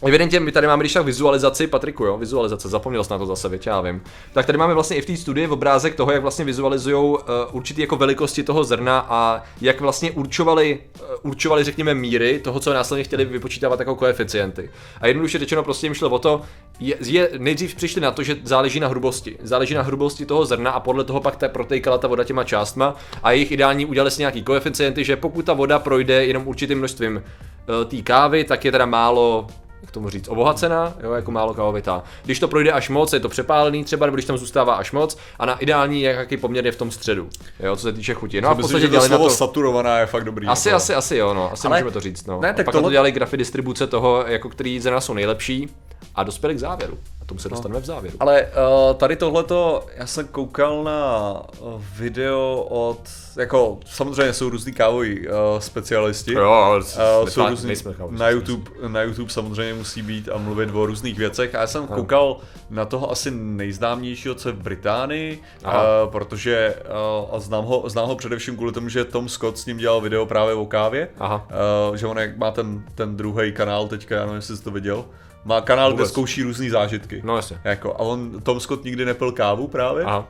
Evidentně 0.03 0.39
my 0.39 0.51
tady 0.51 0.67
máme 0.67 0.82
když 0.82 0.94
tak 0.94 1.06
vizualizaci, 1.06 1.67
Patriku, 1.67 2.03
jo, 2.06 2.17
vizualizace, 2.17 2.70
zapomněl 2.70 3.03
jsi 3.03 3.12
na 3.12 3.17
to 3.17 3.25
zase, 3.25 3.50
věď, 3.50 3.67
já 3.67 3.82
vím. 3.82 4.01
Tak 4.34 4.46
tady 4.46 4.58
máme 4.58 4.74
vlastně 4.74 4.98
i 4.98 5.01
v 5.01 5.06
té 5.06 5.17
studii 5.17 5.48
obrázek 5.48 5.96
toho, 5.96 6.12
jak 6.12 6.22
vlastně 6.22 6.46
vizualizují 6.46 6.96
uh, 6.96 7.20
určitý 7.51 7.82
jako 7.82 7.96
velikosti 7.96 8.44
toho 8.44 8.63
zrna 8.63 9.06
a 9.10 9.44
jak 9.62 9.82
vlastně 9.82 10.12
určovali, 10.12 10.79
uh, 11.01 11.08
určovali 11.24 11.63
řekněme 11.63 11.94
míry 11.94 12.39
toho, 12.39 12.60
co 12.60 12.74
následně 12.74 13.03
chtěli 13.03 13.25
vypočítávat 13.25 13.79
jako 13.79 13.96
koeficienty. 13.96 14.70
A 15.01 15.08
jednoduše 15.08 15.39
řečeno 15.39 15.63
prostě 15.63 15.86
jim 15.86 15.94
šlo 15.94 16.10
o 16.10 16.20
to, 16.20 16.41
je, 16.79 16.96
je, 17.00 17.29
nejdřív 17.38 17.75
přišli 17.75 18.01
na 18.01 18.12
to, 18.12 18.24
že 18.24 18.36
záleží 18.44 18.79
na 18.79 18.88
hrubosti. 18.88 19.38
Záleží 19.44 19.74
na 19.74 19.82
hrubosti 19.82 20.25
toho 20.25 20.46
zrna 20.46 20.72
a 20.72 20.79
podle 20.79 21.03
toho 21.03 21.22
pak 21.22 21.36
ta 21.36 21.48
protékala 21.48 21.98
ta 21.98 22.08
voda 22.08 22.24
těma 22.24 22.44
částma 22.44 22.96
a 23.24 23.32
jejich 23.32 23.51
ideální 23.51 23.86
udělali 23.86 24.12
si 24.12 24.22
nějaký 24.22 24.44
koeficienty, 24.44 25.03
že 25.03 25.15
pokud 25.15 25.46
ta 25.46 25.53
voda 25.53 25.79
projde 25.79 26.25
jenom 26.25 26.48
určitým 26.48 26.77
množstvím 26.77 27.15
uh, 27.15 27.86
té 27.86 28.01
kávy, 28.01 28.44
tak 28.44 28.65
je 28.65 28.72
teda 28.72 28.86
málo 28.86 29.48
jak 29.81 29.91
tomu 29.91 30.10
říct, 30.10 30.27
obohacená, 30.27 30.93
jo, 31.03 31.12
jako 31.12 31.31
málo 31.31 31.53
kávovitá. 31.53 32.03
Když 32.25 32.39
to 32.39 32.48
projde 32.48 32.72
až 32.72 32.89
moc, 32.89 33.13
je 33.13 33.19
to 33.19 33.29
přepálený 33.29 33.84
třeba, 33.84 34.05
nebo 34.05 34.15
když 34.15 34.25
tam 34.25 34.38
zůstává 34.38 34.75
až 34.75 34.91
moc, 34.91 35.17
a 35.39 35.46
na 35.46 35.57
ideální 35.57 36.01
je 36.01 36.12
jaký 36.12 36.38
poměr 36.38 36.65
je 36.65 36.72
v 36.72 36.75
tom 36.75 36.91
středu, 36.91 37.29
jo, 37.60 37.75
co 37.75 37.81
se 37.81 37.93
týče 37.93 38.13
chuti. 38.13 38.41
No 38.41 38.50
a 38.50 38.53
v 38.53 38.57
Myslím, 38.57 38.63
podstatě 38.63 38.81
že 38.81 38.88
to 38.88 38.91
dělali 38.91 39.10
na 39.10 39.17
slovo 39.17 39.29
to... 39.29 39.36
saturovaná 39.36 40.00
je 40.00 40.05
fakt 40.05 40.24
dobrý. 40.24 40.48
Asi, 40.48 40.69
jako. 40.69 40.75
asi, 40.75 40.96
asi 40.96 41.17
jo, 41.17 41.34
no, 41.34 41.51
asi 41.53 41.67
Ale- 41.67 41.77
můžeme 41.77 41.91
to 41.91 42.00
říct, 42.00 42.25
no. 42.27 42.39
Ne, 42.41 42.50
a 42.50 42.53
tak 42.53 42.65
pak 42.65 42.75
na 42.75 42.77
to 42.79 42.81
tohle- 42.81 42.91
dělali 42.93 43.12
grafy 43.12 43.38
distribuce 43.38 43.88
toho, 43.88 44.24
jako 44.27 44.50
který 44.50 44.79
zrna 44.79 45.01
jsou 45.01 45.13
nejlepší 45.13 45.69
a 46.15 46.24
dospěli 46.24 46.55
k 46.55 46.60
závěru. 46.60 46.98
Tomu 47.27 47.39
se 47.39 47.50
dostaneme 47.50 47.81
v 47.81 47.86
závěru. 47.86 48.17
Ale 48.19 48.41
uh, 48.41 48.96
tady 48.96 49.15
tohleto, 49.15 49.86
já 49.96 50.07
jsem 50.07 50.27
koukal 50.27 50.84
na 50.84 51.31
uh, 51.60 51.81
video 51.98 52.65
od, 52.69 53.00
jako 53.38 53.79
samozřejmě 53.86 54.34
jsou 54.34 54.50
různý 54.50 54.74
kávoví 54.74 55.27
uh, 55.27 55.34
specialisti. 55.60 56.34
Jo, 56.34 56.50
ale 56.50 56.77
Uh, 56.77 57.29
jsou 57.29 57.50
různý, 57.50 57.75
na, 58.10 58.29
YouTube, 58.29 58.72
na 58.88 59.01
YouTube 59.01 59.29
samozřejmě 59.29 59.74
musí 59.74 60.01
být 60.01 60.29
a 60.29 60.38
mluvit 60.38 60.69
o 60.74 60.86
různých 60.86 61.17
věcech. 61.17 61.55
A 61.55 61.60
já 61.60 61.67
jsem 61.67 61.88
koukal 61.88 62.38
na 62.69 62.86
toho 62.86 63.12
asi 63.12 63.31
nejznámějšího, 63.31 64.36
co 64.36 64.50
je 64.50 64.53
v 64.53 64.62
Británii, 64.62 65.41
uh, 65.65 65.72
protože 66.05 66.75
uh, 67.19 67.36
a 67.36 67.39
znám 67.39 67.65
ho, 67.65 67.89
znám 67.89 68.07
ho 68.07 68.15
především 68.15 68.55
kvůli 68.55 68.72
tomu, 68.72 68.89
že 68.89 69.05
Tom 69.05 69.29
Scott 69.29 69.57
s 69.57 69.65
ním 69.65 69.77
dělal 69.77 70.01
video 70.01 70.25
právě 70.25 70.53
o 70.53 70.65
kávě. 70.65 71.10
Aha. 71.19 71.48
Uh, 71.89 71.96
že 71.96 72.07
on 72.07 72.17
jak 72.17 72.38
má 72.38 72.51
ten, 72.51 72.84
ten 72.96 73.17
druhý 73.17 73.51
kanál 73.51 73.88
teďka, 73.88 74.15
já 74.15 74.22
nevím, 74.22 74.36
jestli 74.36 74.57
jsi 74.57 74.63
to 74.63 74.72
viděl. 74.72 75.05
Má 75.46 75.62
kanál, 75.62 75.91
Vůbec. 75.91 76.08
kde 76.08 76.12
zkouší 76.12 76.44
různé 76.44 76.70
zážitky. 76.70 77.22
No 77.25 77.36
jasně. 77.36 77.60
Jako, 77.63 77.94
a 77.94 78.00
on, 78.00 78.41
Tom 78.41 78.60
Scott 78.60 78.84
nikdy 78.84 79.06
nepil 79.06 79.32
kávu 79.32 79.67
právě. 79.67 80.03
Aha. 80.03 80.27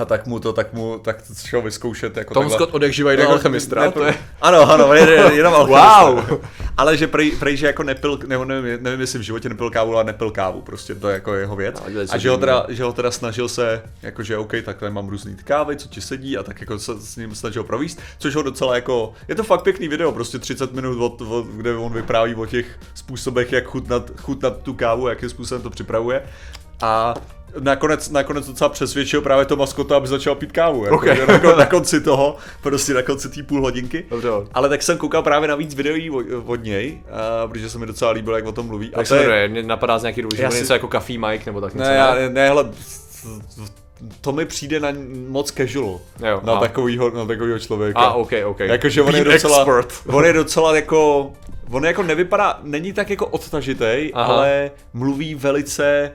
A 0.00 0.04
tak 0.04 0.26
mu 0.26 0.40
to, 0.40 0.52
tak 0.52 0.72
mu, 0.72 0.98
tak 0.98 1.22
to 1.22 1.34
šel 1.34 1.62
vyzkoušet 1.62 2.16
jako 2.16 2.34
Tom 2.34 2.42
takhle. 2.42 2.56
Scott 2.58 2.74
od 2.74 2.82
jak 2.82 2.92
živa 2.92 3.12
jde 3.12 3.22
Ne, 3.22 3.28
alchemistra, 3.28 3.82
ne- 3.82 3.92
to 3.92 4.04
je... 4.04 4.14
Ano, 4.40 4.70
ano, 4.70 4.94
jen- 4.94 5.32
jenom 5.32 5.54
alchemista. 5.60 6.04
Wow. 6.04 6.40
Ale 6.76 6.96
že 6.96 7.06
prej, 7.06 7.30
prej, 7.30 7.56
že 7.56 7.66
jako 7.66 7.82
nepil, 7.82 8.18
nebo 8.26 8.44
nevím, 8.44 8.82
nevím, 8.82 9.00
jestli 9.00 9.18
v 9.18 9.22
životě 9.22 9.48
nepil 9.48 9.70
kávu, 9.70 9.94
ale 9.94 10.04
nepil 10.04 10.30
kávu, 10.30 10.60
prostě 10.60 10.94
to 10.94 11.08
je 11.08 11.14
jako 11.14 11.34
jeho 11.34 11.56
věc. 11.56 11.82
No, 11.94 12.00
a 12.10 12.18
že 12.18 12.30
ho, 12.30 12.36
teda, 12.36 12.66
že 12.68 12.84
ho 12.84 12.92
teda 12.92 13.10
snažil 13.10 13.48
se, 13.48 13.82
jako 14.02 14.22
že 14.22 14.36
OK, 14.36 14.52
takhle 14.64 14.90
mám 14.90 15.08
různý 15.08 15.36
ty 15.36 15.42
kávy, 15.42 15.76
co 15.76 15.88
ti 15.88 16.00
sedí 16.00 16.38
a 16.38 16.42
tak 16.42 16.60
jako 16.60 16.78
se 16.78 16.92
s 17.00 17.16
ním 17.16 17.34
snažil 17.34 17.64
províst, 17.64 18.00
což 18.18 18.34
ho 18.36 18.42
docela 18.42 18.74
jako, 18.74 19.12
je 19.28 19.34
to 19.34 19.42
fakt 19.44 19.62
pěkný 19.62 19.88
video, 19.88 20.12
prostě 20.12 20.38
30 20.38 20.72
minut, 20.72 21.00
od, 21.00 21.20
od, 21.20 21.46
kde 21.46 21.76
on 21.76 21.92
vypráví 21.92 22.34
o 22.34 22.46
těch 22.46 22.66
způsobech, 22.94 23.52
jak 23.52 23.64
chutnat, 23.64 24.10
chutnat 24.20 24.62
tu 24.62 24.74
kávu, 24.74 25.08
jakým 25.08 25.28
způsobem 25.28 25.62
to 25.62 25.70
připravuje. 25.70 26.22
A 26.82 27.14
nakonec, 27.60 28.10
nakonec 28.10 28.46
docela 28.46 28.68
přesvědčil 28.68 29.20
právě 29.22 29.44
Toma 29.44 29.66
Scotta, 29.66 29.96
aby 29.96 30.06
začal 30.06 30.34
pít 30.34 30.52
kávu. 30.52 30.84
Jako, 30.84 30.96
Ok. 30.96 31.04
že 31.16 31.26
na, 31.26 31.38
kon- 31.38 31.56
na, 31.58 31.66
konci 31.66 32.00
toho, 32.00 32.36
prostě 32.62 32.94
na 32.94 33.02
konci 33.02 33.28
té 33.28 33.42
půl 33.42 33.60
hodinky. 33.60 34.04
Dobře. 34.10 34.28
Ale 34.54 34.68
tak 34.68 34.82
jsem 34.82 34.98
koukal 34.98 35.22
právě 35.22 35.48
na 35.48 35.54
víc 35.54 35.74
videí 35.74 36.10
od, 36.46 36.62
něj, 36.64 37.00
a, 37.10 37.48
protože 37.48 37.70
se 37.70 37.78
mi 37.78 37.86
docela 37.86 38.10
líbilo, 38.10 38.36
jak 38.36 38.46
o 38.46 38.52
tom 38.52 38.66
mluví. 38.66 38.90
Tak 38.90 39.06
se 39.06 39.16
jmenuje, 39.20 39.48
mě 39.48 39.62
napadá 39.62 39.98
z 39.98 40.02
nějaký 40.02 40.22
důležitý, 40.22 40.52
si- 40.52 40.58
něco 40.60 40.72
jako 40.72 40.88
Coffee 40.88 41.18
Mike 41.18 41.42
nebo 41.46 41.60
tak 41.60 41.74
něco. 41.74 41.88
Ne, 41.88 41.94
já, 41.96 42.14
ne, 42.28 42.48
hele, 42.48 42.70
to 44.20 44.32
mi 44.32 44.44
přijde 44.46 44.80
na 44.80 44.88
moc 45.28 45.52
casual. 45.52 46.00
Jo, 46.28 46.40
na, 46.44 46.52
a. 46.52 46.60
takovýho, 46.60 47.10
na 47.10 47.24
takovýho 47.26 47.58
člověka. 47.58 48.00
A, 48.00 48.12
OK, 48.12 48.32
OK. 48.46 48.60
Jakože 48.60 49.02
on 49.02 49.14
je 49.16 49.24
docela, 49.24 49.58
expert. 49.58 49.94
on 50.06 50.24
je 50.24 50.32
docela 50.32 50.76
jako, 50.76 51.32
on 51.70 51.84
jako 51.84 52.02
nevypadá, 52.02 52.60
není 52.62 52.92
tak 52.92 53.10
jako 53.10 53.26
odtažitej, 53.26 54.12
Aha. 54.14 54.34
ale 54.34 54.70
mluví 54.92 55.34
velice, 55.34 56.12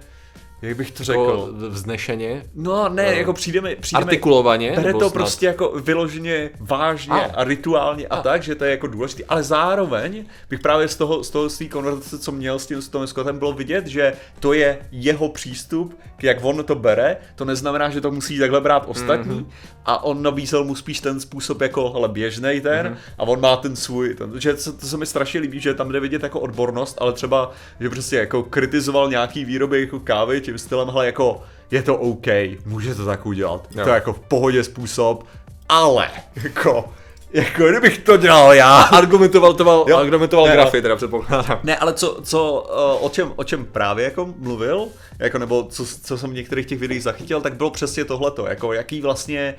jak 0.62 0.78
bych 0.78 0.92
to 0.92 1.04
řekl. 1.04 1.20
Jako 1.20 1.50
vznešeně. 1.70 2.44
No 2.56 2.90
ne, 2.90 3.06
No. 3.06 3.12
jako 3.12 3.34
přijde 3.34 3.62
mi, 3.62 3.76
přijde 3.76 4.00
mi, 4.00 4.04
Artikulovaně. 4.04 4.72
Bere 4.76 4.92
to 4.94 5.00
snad- 5.00 5.14
prostě 5.14 5.46
jako 5.46 5.70
vyloženě 5.84 6.50
vážně 6.60 7.14
A. 7.14 7.18
a, 7.36 7.44
rituálně 7.44 8.08
a, 8.08 8.22
tak, 8.22 8.44
že 8.44 8.56
to 8.56 8.64
je 8.66 8.72
jako 8.72 8.88
důležité, 8.88 9.24
ale 9.30 9.44
zároveň 9.44 10.26
bych 10.50 10.60
právě 10.60 10.88
z 10.88 10.96
toho, 10.96 11.24
z 11.24 11.30
toho 11.30 11.50
z 11.50 11.58
té 11.58 11.66
konverzace, 11.66 12.20
co 12.20 12.32
měl 12.32 12.60
s 12.60 12.66
tím 12.68 12.82
s 12.82 12.90
Tomem 12.90 13.08
Scottem, 13.08 13.40
bylo 13.40 13.54
vidět, 13.54 13.88
že 13.88 14.14
to 14.40 14.54
je 14.54 14.78
jeho 14.92 15.30
přístup, 15.30 16.00
jak 16.22 16.38
on 16.42 16.64
to 16.64 16.76
bere, 16.76 17.18
to 17.36 17.46
neznamená, 17.46 17.90
že 17.90 18.02
to 18.02 18.12
musí 18.12 18.40
takhle 18.40 18.62
brát 18.62 18.84
ostatní 18.88 19.36
Mhm. 19.36 19.44
mm-hmm. 19.44 19.76
a 19.86 20.04
on 20.04 20.24
nabízel 20.24 20.64
mu 20.64 20.76
spíš 20.76 21.00
ten 21.00 21.20
způsob 21.20 21.62
jako 21.62 21.90
hele, 21.90 22.10
běžnej 22.10 22.62
ten 22.62 22.86
Mhm. 22.86 22.96
mm-hmm. 22.96 23.00
a 23.18 23.24
on 23.24 23.42
má 23.42 23.56
ten 23.58 23.76
svůj, 23.76 24.16
ten, 24.16 24.32
že 24.42 24.54
to, 24.54 24.72
to 24.74 24.88
se 24.88 24.98
mi 24.98 25.06
strašně 25.06 25.40
líbí, 25.40 25.60
že 25.60 25.74
tam 25.74 25.92
jde 25.92 26.00
vidět 26.00 26.24
jako 26.24 26.40
odbornost, 26.40 26.98
ale 27.02 27.14
třeba, 27.14 27.52
že 27.80 27.90
prostě 27.90 28.16
jako 28.16 28.44
kritizoval 28.44 29.10
nějaký 29.10 29.46
výroby 29.46 29.80
jako 29.82 30.00
kávy 30.00 30.42
tím 30.46 30.58
stylem, 30.58 30.88
hele, 30.90 31.06
jako 31.06 31.42
je 31.72 31.82
to 31.84 31.96
OK, 31.98 32.28
může 32.66 32.96
to 32.96 33.06
tak 33.06 33.26
udělat, 33.26 33.68
Jo. 33.76 33.84
to 33.84 33.90
je 33.90 33.94
jako 33.94 34.14
v 34.14 34.20
pohodě 34.20 34.64
způsob, 34.64 35.24
ale 35.70 36.10
jako, 36.44 36.94
jako 37.34 37.68
kdybych 37.70 37.98
to 37.98 38.18
dělal 38.18 38.54
já. 38.54 38.82
Argumentoval, 38.82 39.54
to 39.54 39.64
mal, 39.64 39.86
Jo. 39.88 39.98
argumentoval 39.98 40.46
Ne, 40.46 40.54
grafy, 40.54 40.82
teda 40.82 40.96
předpokládám. 40.96 41.60
Ne, 41.64 41.78
ale 41.78 41.94
co, 41.94 42.20
co 42.24 42.62
uh, 42.98 43.06
o, 43.06 43.10
čem, 43.10 43.34
o 43.36 43.44
čem 43.44 43.66
právě 43.66 44.06
jako 44.06 44.34
mluvil, 44.38 44.88
jako 45.20 45.38
nebo 45.38 45.64
co, 45.70 45.86
co 46.04 46.18
jsem 46.18 46.30
v 46.30 46.34
některých 46.34 46.66
těch 46.66 46.80
videích 46.80 47.04
zachytil, 47.04 47.42
tak 47.42 47.56
bylo 47.58 47.72
přesně 47.72 48.06
tohleto, 48.06 48.46
jako 48.48 48.74
jaký 48.74 49.02
vlastně, 49.02 49.56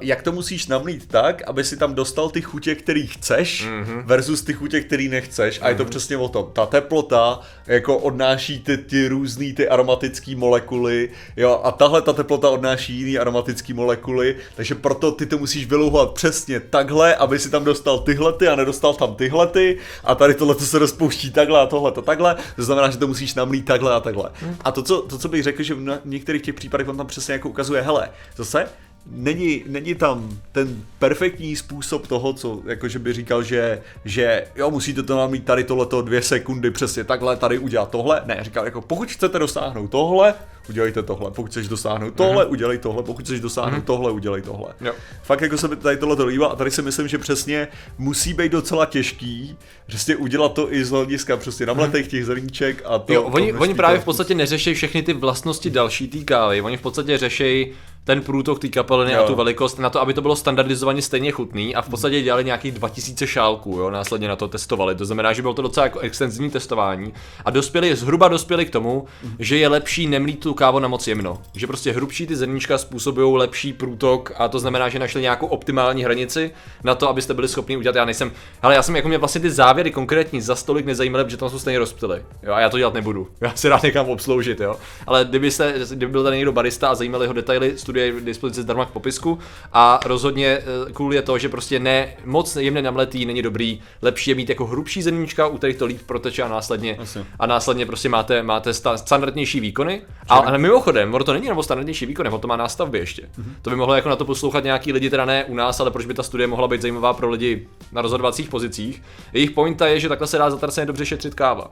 jak 0.00 0.22
to 0.22 0.32
musíš 0.32 0.66
namlít 0.66 1.08
tak, 1.08 1.42
aby 1.46 1.64
si 1.64 1.76
tam 1.76 1.94
dostal 1.94 2.30
ty 2.30 2.42
chutě, 2.42 2.74
který 2.74 3.06
chceš, 3.06 3.66
mm-hmm. 3.66 4.02
versus 4.04 4.42
ty 4.42 4.52
chutě, 4.52 4.80
který 4.80 5.08
nechceš. 5.08 5.58
A 5.62 5.68
je 5.68 5.74
to 5.74 5.84
přesně 5.84 6.16
o 6.16 6.28
tom. 6.28 6.50
Ta 6.52 6.66
teplota 6.66 7.40
jako 7.66 7.98
odnáší 7.98 8.60
ty, 8.60 8.78
ty 8.78 9.08
různý 9.08 9.52
ty 9.52 9.68
aromatické 9.68 10.36
molekuly, 10.36 11.10
jo, 11.36 11.60
a 11.64 11.72
tahle 11.72 12.02
ta 12.02 12.12
teplota 12.12 12.50
odnáší 12.50 12.94
jiný 12.94 13.18
aromatické 13.18 13.74
molekuly, 13.74 14.36
takže 14.56 14.74
proto 14.74 15.12
ty 15.12 15.26
to 15.26 15.38
musíš 15.38 15.66
vylouhovat 15.66 16.12
přesně 16.12 16.60
takhle, 16.60 17.16
aby 17.16 17.38
si 17.38 17.50
tam 17.50 17.64
dostal 17.64 17.98
tyhle 17.98 18.32
ty 18.32 18.48
a 18.48 18.56
nedostal 18.56 18.94
tam 18.94 19.14
tyhle 19.14 19.46
ty 19.46 19.78
a 20.04 20.14
tady 20.14 20.34
tohle 20.34 20.54
se 20.54 20.78
rozpouští 20.78 21.30
takhle 21.30 21.60
a 21.60 21.66
tohle 21.66 21.92
to 21.92 22.02
takhle, 22.02 22.36
to 22.56 22.62
znamená, 22.62 22.90
že 22.90 22.98
to 22.98 23.06
musíš 23.06 23.34
namlít 23.34 23.64
takhle 23.64 23.94
a 23.94 24.00
takhle. 24.00 24.30
A 24.60 24.72
to, 24.72 24.82
co, 24.82 25.02
to, 25.02 25.18
co 25.18 25.28
bych 25.28 25.42
řekl, 25.42 25.62
že 25.62 25.74
v 25.74 26.00
některých 26.04 26.42
těch 26.42 26.54
případech 26.54 26.88
on 26.88 26.96
tam 26.96 27.06
přesně 27.06 27.32
jako 27.32 27.48
ukazuje, 27.48 27.82
hele, 27.82 28.10
zase, 28.36 28.66
není, 29.06 29.64
není 29.66 29.94
tam 29.94 30.38
ten 30.52 30.84
perfektní 30.98 31.56
způsob 31.56 32.06
toho, 32.06 32.32
co 32.32 32.62
jakože 32.66 32.98
by 32.98 33.12
říkal, 33.12 33.42
že, 33.42 33.82
že 34.04 34.44
jo, 34.56 34.70
musíte 34.70 35.02
to 35.02 35.16
namít 35.16 35.44
tady 35.44 35.64
tohleto 35.64 36.02
dvě 36.02 36.22
sekundy 36.22 36.70
přesně 36.70 37.04
takhle, 37.04 37.36
tady 37.36 37.58
udělat 37.58 37.90
tohle. 37.90 38.22
Ne, 38.24 38.38
říkal 38.40 38.64
jako 38.64 38.80
pokud 38.80 39.10
chcete 39.10 39.38
dosáhnout 39.38 39.90
tohle, 39.90 40.34
udělejte 40.68 41.02
tohle, 41.02 41.30
pokud 41.30 41.50
chceš 41.50 41.68
dosáhnout 41.68 42.14
tohle, 42.14 42.46
udělej 42.46 42.78
tohle, 42.78 43.02
pokud 43.02 43.24
chceš 43.24 43.40
dosáhnout 43.40 43.84
tohle, 43.84 44.10
udělej 44.10 44.42
tohle. 44.42 44.74
Jo. 44.80 44.92
Fakt 45.22 45.40
jako 45.40 45.58
se 45.58 45.68
mi 45.68 45.76
tady 45.76 45.96
tohle 45.96 46.16
to 46.16 46.26
líbilo 46.26 46.52
a 46.52 46.56
tady 46.56 46.70
si 46.70 46.82
myslím, 46.82 47.08
že 47.08 47.18
přesně 47.18 47.68
musí 47.98 48.34
být 48.34 48.52
docela 48.52 48.86
těžký, 48.86 49.56
přesně 49.86 50.16
udělat 50.16 50.52
to 50.52 50.72
i 50.72 50.84
z 50.84 50.90
hlediska 50.90 51.36
přesně 51.36 51.66
namletých 51.66 52.08
těch 52.08 52.26
zrníček 52.26 52.82
a 52.84 52.98
to. 52.98 53.12
Jo, 53.12 53.22
to 53.22 53.26
oni, 53.26 53.46
množství 53.46 53.62
oni 53.62 53.74
právě 53.74 54.00
v 54.00 54.04
podstatě 54.04 54.34
neřeší 54.34 54.74
všechny 54.74 55.02
ty 55.02 55.12
vlastnosti 55.12 55.70
další 55.70 56.08
té 56.08 56.18
kávy. 56.18 56.62
Oni 56.62 56.76
v 56.76 56.82
podstatě 56.82 57.18
řeší 57.18 57.72
ten 58.04 58.22
průtok 58.22 58.58
té 58.58 58.68
kapeliny 58.68 59.14
a 59.14 59.20
Jo. 59.20 59.26
tu 59.26 59.34
velikost 59.34 59.78
na 59.78 59.90
to, 59.90 60.00
aby 60.00 60.14
to 60.14 60.20
bylo 60.22 60.36
standardizovaně 60.36 61.02
stejně 61.02 61.30
chutný 61.30 61.74
a 61.74 61.82
v 61.82 61.88
podstatě 61.88 62.22
dělali 62.22 62.44
nějakých 62.44 62.72
2000 62.72 63.26
šálků, 63.26 63.70
jo, 63.70 63.90
následně 63.90 64.28
na 64.28 64.36
to 64.36 64.48
testovali. 64.48 64.94
To 64.94 65.04
znamená, 65.04 65.32
že 65.32 65.42
bylo 65.42 65.54
to 65.54 65.62
docela 65.62 65.86
jako 65.86 65.98
extenzivní 65.98 66.50
testování 66.50 67.12
a 67.44 67.50
dospěli, 67.50 67.96
zhruba 67.96 68.28
dospěli 68.28 68.64
k 68.66 68.70
tomu, 68.70 69.04
že 69.38 69.56
je 69.56 69.68
lepší 69.68 70.06
nemlít 70.06 70.40
tu 70.40 70.54
kávu 70.54 70.78
na 70.78 70.88
moc 70.88 71.08
jemno. 71.08 71.38
Že 71.54 71.66
prostě 71.66 71.92
hrubší 71.92 72.26
ty 72.26 72.36
zrníčka 72.36 72.78
způsobují 72.78 73.36
lepší 73.36 73.72
průtok 73.72 74.32
a 74.38 74.48
to 74.48 74.58
znamená, 74.58 74.88
že 74.88 74.98
našli 74.98 75.22
nějakou 75.22 75.46
optimální 75.46 76.04
hranici 76.04 76.50
na 76.84 76.94
to, 76.94 77.08
abyste 77.08 77.34
byli 77.34 77.48
schopni 77.48 77.76
udělat. 77.76 77.96
Já 77.96 78.04
nejsem, 78.04 78.32
ale 78.62 78.74
já 78.74 78.82
jsem 78.82 78.96
jako 78.96 79.08
mě 79.08 79.18
vlastně 79.18 79.40
ty 79.40 79.50
závěry 79.50 79.90
konkrétní 79.90 80.40
za 80.40 80.54
stolik 80.56 80.86
nezajímaly, 80.86 81.24
protože 81.24 81.36
tam 81.36 81.50
jsou 81.50 81.58
stejně 81.58 81.78
rozptily. 81.78 82.22
Jo, 82.42 82.52
a 82.52 82.60
já 82.60 82.68
to 82.70 82.78
dělat 82.78 82.94
nebudu. 82.94 83.28
Já 83.40 83.52
si 83.54 83.68
rád 83.68 83.82
někam 83.82 84.08
obsloužit, 84.08 84.60
jo. 84.60 84.76
Ale 85.06 85.24
kdybyste, 85.24 85.74
kdyby 85.90 86.12
byl 86.12 86.22
tady 86.22 86.36
někdo 86.36 86.52
barista 86.52 86.88
a 86.88 86.94
zajímali 86.94 87.26
ho 87.26 87.32
detaily, 87.32 87.72
studie 87.92 88.06
je 88.06 88.20
k 88.20 88.24
dispozici 88.24 88.62
zdarma 88.62 88.84
k 88.84 88.90
popisku 88.90 89.38
a 89.72 90.00
rozhodně 90.06 90.46
eh, 90.46 90.92
cool 90.92 91.14
je 91.14 91.22
to, 91.22 91.38
že 91.38 91.48
prostě 91.48 91.78
ne 91.78 92.08
moc 92.24 92.56
jemně 92.56 92.82
namletý 92.82 93.26
není 93.26 93.42
dobrý, 93.42 93.80
lepší 94.02 94.30
je 94.30 94.34
mít 94.34 94.48
jako 94.48 94.66
hrubší 94.66 95.02
zrníčka, 95.02 95.46
u 95.46 95.56
kterých 95.56 95.76
to 95.76 95.86
líp 95.86 96.00
proteče 96.06 96.42
a 96.42 96.48
následně 96.48 96.96
Jasně. 97.00 97.24
a 97.38 97.46
následně 97.46 97.86
prostě 97.86 98.08
máte, 98.08 98.42
máte 98.42 98.74
sta- 98.74 98.96
standardnější 98.96 99.60
výkony. 99.60 100.02
A, 100.28 100.38
a 100.38 100.56
mimochodem, 100.56 101.14
ono 101.14 101.24
to 101.24 101.32
není 101.32 101.48
nebo 101.48 101.62
standardnější 101.62 102.06
výkony, 102.06 102.28
ono 102.28 102.38
to 102.38 102.48
má 102.48 102.56
nástavby 102.56 102.98
ještě. 102.98 103.28
Mhm. 103.36 103.54
To 103.62 103.70
by 103.70 103.76
mohlo 103.76 103.94
jako 103.94 104.08
na 104.08 104.16
to 104.16 104.24
poslouchat 104.24 104.64
nějaký 104.64 104.92
lidi, 104.92 105.10
teda 105.10 105.24
ne 105.24 105.44
u 105.44 105.54
nás, 105.54 105.80
ale 105.80 105.90
proč 105.90 106.06
by 106.06 106.14
ta 106.14 106.22
studie 106.22 106.46
mohla 106.46 106.68
být 106.68 106.82
zajímavá 106.82 107.12
pro 107.12 107.30
lidi 107.30 107.68
na 107.92 108.02
rozhodovacích 108.02 108.48
pozicích. 108.48 109.02
Jejich 109.32 109.50
pointa 109.50 109.86
je, 109.86 110.00
že 110.00 110.08
takhle 110.08 110.26
se 110.26 110.38
dá 110.38 110.50
zatraceně 110.50 110.86
dobře 110.86 111.06
šetřit 111.06 111.34
káva. 111.34 111.70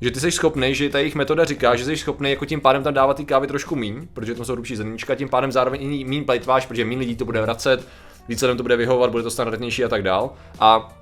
Že 0.00 0.10
ty 0.10 0.20
jsi 0.20 0.30
schopný, 0.30 0.74
že 0.74 0.88
ta 0.88 0.98
jejich 0.98 1.14
metoda 1.14 1.44
říká, 1.44 1.76
že 1.76 1.84
jsi 1.84 1.96
schopný 1.96 2.30
jako 2.30 2.44
tím 2.44 2.60
pádem 2.60 2.82
tam 2.82 2.94
dávat 2.94 3.16
ty 3.16 3.24
kávy 3.24 3.46
trošku 3.46 3.76
míň, 3.76 4.08
protože 4.12 4.34
tam 4.34 4.44
jsou 4.44 4.52
hrubší 4.52 4.76
zrníčka, 4.76 5.14
tím 5.14 5.28
pádem 5.28 5.52
zároveň 5.52 5.82
i 5.82 6.04
míň 6.04 6.24
plejtváš, 6.24 6.66
protože 6.66 6.84
míň 6.84 6.98
lidí 6.98 7.16
to 7.16 7.24
bude 7.24 7.42
vracet, 7.42 7.88
více 8.28 8.46
lidem 8.46 8.56
to 8.56 8.62
bude 8.62 8.76
vyhovovat, 8.76 9.10
bude 9.10 9.22
to 9.22 9.30
standardnější 9.30 9.84
a 9.84 9.88
tak 9.88 10.02
dál. 10.02 10.30
A 10.60 10.96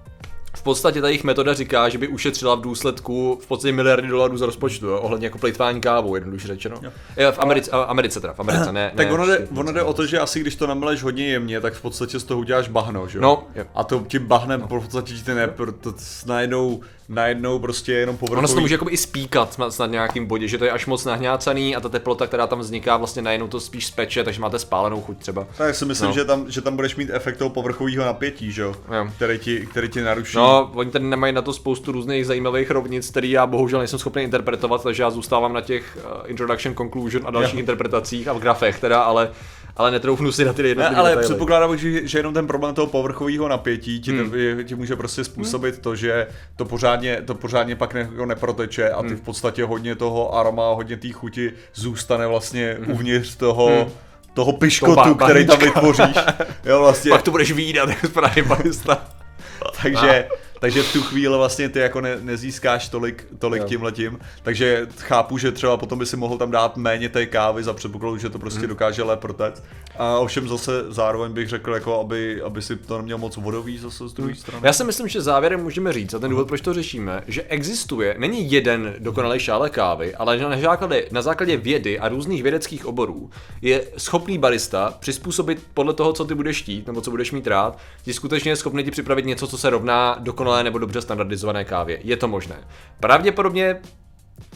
v 0.57 0.63
podstatě 0.63 1.01
ta 1.01 1.09
jejich 1.09 1.25
metoda 1.25 1.55
říká, 1.55 1.89
že 1.89 1.99
by 1.99 2.09
ušetřila 2.09 2.55
v 2.55 2.61
důsledku 2.61 3.39
v 3.43 3.47
podstatě 3.47 3.73
miliardy 3.73 4.09
dolarů 4.09 4.37
z 4.37 4.41
rozpočtu, 4.41 4.87
jo, 4.87 4.99
ohledně 5.01 5.27
jako 5.27 5.39
plejtvání 5.39 5.81
kávou, 5.81 6.15
jednoduše 6.15 6.49
řečeno. 6.49 6.77
Jo. 6.83 7.33
v 7.33 7.39
Americe, 7.39 7.71
a- 7.71 7.83
Americe 7.83 8.21
teda, 8.21 8.33
v 8.33 8.41
Americe, 8.41 8.73
ne. 8.73 8.93
Tak 8.97 9.07
ne, 9.07 9.13
ono 9.13 9.27
jde, 9.27 9.49
ono 9.57 9.73
jde 9.73 9.83
o 9.83 9.93
to, 9.93 10.07
že 10.07 10.19
asi 10.19 10.41
když 10.41 10.57
to 10.57 10.67
nameleš 10.67 11.03
hodně 11.03 11.27
jemně, 11.29 11.61
tak 11.61 11.75
v 11.75 11.83
podstatě 11.83 12.19
z 12.19 12.25
toho 12.25 12.41
uděláš 12.41 12.69
bahno, 12.69 13.09
že 13.09 13.19
jo? 13.19 13.23
No, 13.23 13.47
jo. 13.55 13.65
A 13.75 13.85
to 13.85 14.05
tím 14.09 14.27
bahnem 14.27 14.61
v 14.63 14.67
podstatě 14.67 15.15
ti 15.15 15.35
ne, 15.35 15.49
to 15.81 15.95
najednou, 16.27 16.81
najednou 17.09 17.59
prostě 17.59 17.93
jenom 17.93 18.17
povrchový. 18.17 18.39
Ono 18.39 18.49
se 18.49 18.55
to 18.55 18.61
může 18.61 18.75
jakoby 18.75 18.91
i 18.91 18.97
spíkat 18.97 19.53
snad, 19.53 19.71
snad 19.71 19.91
nějakým 19.91 20.27
bodě, 20.27 20.49
že 20.49 20.59
to 20.59 20.65
je 20.65 20.71
až 20.71 20.87
moc 20.87 21.05
nahňácaný 21.05 21.77
a 21.77 21.81
ta 21.81 21.89
teplota, 21.89 22.27
která 22.27 22.47
tam 22.47 22.59
vzniká, 22.59 22.97
vlastně 22.97 23.23
najednou 23.23 23.49
to 23.49 23.61
spíš 23.61 23.87
speče, 23.87 24.25
takže 24.25 24.41
máte 24.41 24.59
spálenou 24.59 25.01
chuť 25.01 25.19
třeba. 25.19 25.47
Tak 25.59 25.75
si 25.75 25.85
myslím, 25.85 26.09
No. 26.09 26.15
že, 26.15 26.25
tam, 26.25 26.51
že 26.51 26.61
tam 26.61 26.77
budeš 26.77 26.97
mít 26.97 27.11
efekt 27.13 27.37
toho 27.37 27.51
povrchového 27.51 28.05
napětí, 28.05 28.53
že 28.53 28.63
jo? 28.63 28.75
Který 29.17 29.39
ti, 29.39 29.67
který 29.71 29.89
ti 29.89 30.03
naruší. 30.03 30.37
No, 30.37 30.71
oni 30.75 30.91
tady 30.91 31.05
nemají 31.05 31.33
na 31.33 31.43
to 31.43 31.53
spoustu 31.53 31.93
různých 31.93 32.27
zajímavých 32.27 32.71
rovnic, 32.71 33.11
který 33.11 33.31
já 33.31 33.47
bohužel 33.47 33.79
nejsem 33.79 33.99
schopný 33.99 34.23
interpretovat, 34.23 34.83
takže 34.83 35.03
já 35.03 35.11
zůstávám 35.11 35.53
na 35.53 35.61
těch 35.61 35.99
uh, 36.05 36.31
introduction, 36.31 36.75
conclusion 36.75 37.23
a 37.27 37.31
dalších 37.31 37.55
Jo. 37.55 37.61
interpretacích 37.61 38.29
a 38.29 38.33
v 38.33 38.39
grafech 38.39 38.81
teda, 38.81 39.01
ale, 39.03 39.31
ale 39.79 39.91
netroufnu 39.91 40.33
si 40.33 40.45
na 40.45 40.53
ty 40.53 40.63
Ne, 40.63 40.69
jednotlivé 40.69 40.97
ale 41.01 41.09
detaily. 41.11 41.25
předpokládám, 41.29 41.77
že, 41.77 42.07
že 42.09 42.19
jenom 42.19 42.35
ten 42.35 42.47
problém 42.47 42.75
toho 42.75 42.87
povrchového 42.87 43.49
napětí 43.49 44.01
ti, 44.01 44.11
Hmm. 44.13 44.31
hmm. 44.31 44.65
ti 44.65 44.75
může 44.75 44.97
prostě 44.97 45.25
způsobit 45.25 45.79
to, 45.79 45.97
že 45.97 46.27
to 46.57 46.65
pořádně, 46.65 47.23
to 47.25 47.35
pořádně 47.35 47.77
pak 47.77 47.95
ne, 47.95 48.01
jako 48.01 48.27
neproteče 48.27 48.91
a 48.91 49.03
ty 49.03 49.09
Hmm. 49.09 49.17
v 49.17 49.21
podstatě 49.21 49.65
hodně 49.65 49.95
toho 49.95 50.35
aroma, 50.39 50.73
hodně 50.73 50.97
té 50.97 51.13
chuti 51.13 51.53
zůstane 51.75 52.27
vlastně 52.27 52.77
Hmm. 52.81 52.91
uvnitř 52.95 53.37
toho, 53.37 53.67
Hmm. 53.67 53.93
toho 54.35 54.53
piškotu, 54.53 54.95
ba- 55.15 55.15
který 55.29 55.47
tam 55.47 55.59
vytvoříš. 55.59 56.17
Jo, 56.65 56.79
vlastně. 56.81 57.11
Pak 57.11 57.23
to 57.23 57.31
budeš 57.31 57.53
výdat, 57.53 57.89
jak 57.89 57.99
správně 58.07 58.43
barista. 58.43 59.05
takže, 59.83 60.29
takže 60.61 60.83
v 60.83 60.93
tu 60.93 61.03
chvíli 61.03 61.37
vlastně 61.37 61.69
ty 61.69 61.79
jako 61.79 62.01
ne, 62.01 62.17
nezískáš 62.21 62.89
tolik, 62.89 63.27
tolik 63.39 63.63
Jo. 63.63 63.69
tímhletím, 63.69 64.19
takže 64.43 64.87
chápu, 64.99 65.39
že 65.39 65.53
třeba 65.53 65.77
potom 65.77 65.99
by 65.99 66.07
si 66.07 66.17
mohl 66.17 66.39
tam 66.39 66.51
dát 66.51 66.77
méně 66.77 67.09
té 67.09 67.27
kávy 67.27 67.65
za 67.65 67.73
předpokladu, 67.73 68.17
že 68.19 68.31
to 68.31 68.39
prostě 68.39 68.61
Mhm. 68.61 68.69
dokáže 68.69 69.03
lépe 69.03 69.21
protect. 69.21 69.63
A 69.99 70.19
ovšem 70.19 70.49
zase 70.49 70.73
zároveň 70.89 71.33
bych 71.33 71.49
řekl, 71.49 71.75
jako 71.75 72.01
aby, 72.01 72.43
aby 72.43 72.63
si 72.63 72.77
to 72.77 72.97
neměl 72.97 73.19
moc 73.19 73.37
vodový 73.37 73.79
zase 73.79 74.09
z 74.09 74.13
druhé 74.13 74.35
strany. 74.35 74.61
Já 74.67 74.73
si 74.73 74.85
myslím, 74.85 75.09
že 75.09 75.21
závěrem 75.21 75.63
můžeme 75.63 75.93
říct, 75.93 76.15
a 76.15 76.19
ten 76.19 76.31
důvod, 76.31 76.49
proč 76.49 76.61
to 76.61 76.75
řešíme, 76.75 77.23
že 77.27 77.43
existuje, 77.43 78.15
není 78.19 78.53
jeden 78.53 78.95
dokonalý 78.99 79.41
šále 79.41 79.71
kávy, 79.71 80.15
ale 80.15 80.39
že 80.39 80.45
na 80.49 80.57
základě, 80.61 81.09
na 81.13 81.23
základě 81.23 81.57
vědy 81.57 81.99
a 81.99 82.09
různých 82.09 82.43
vědeckých 82.43 82.87
oborů 82.87 83.31
je 83.63 83.85
schopný 83.97 84.39
barista 84.39 84.95
přizpůsobit 85.01 85.63
podle 85.75 85.95
toho, 85.95 86.13
co 86.13 86.25
ty 86.25 86.35
budeš 86.35 86.63
chtít, 86.63 86.87
nebo 86.87 87.01
co 87.01 87.11
budeš 87.11 87.33
mít 87.33 87.47
rád, 87.47 87.79
ti 88.05 88.13
skutečně 88.13 88.51
je 88.53 88.57
schopný 88.57 88.85
ti 88.85 88.91
připravit 88.91 89.27
něco, 89.27 89.47
co 89.47 89.59
se 89.59 89.71
rovná 89.71 90.17
dokonalé 90.21 90.48
nebo 90.63 90.79
dobře 90.79 91.01
standardizované 91.01 91.65
kávě. 91.65 91.99
Je 92.03 92.17
to 92.17 92.29
možné. 92.29 92.57
Pravděpodobně, 93.01 93.81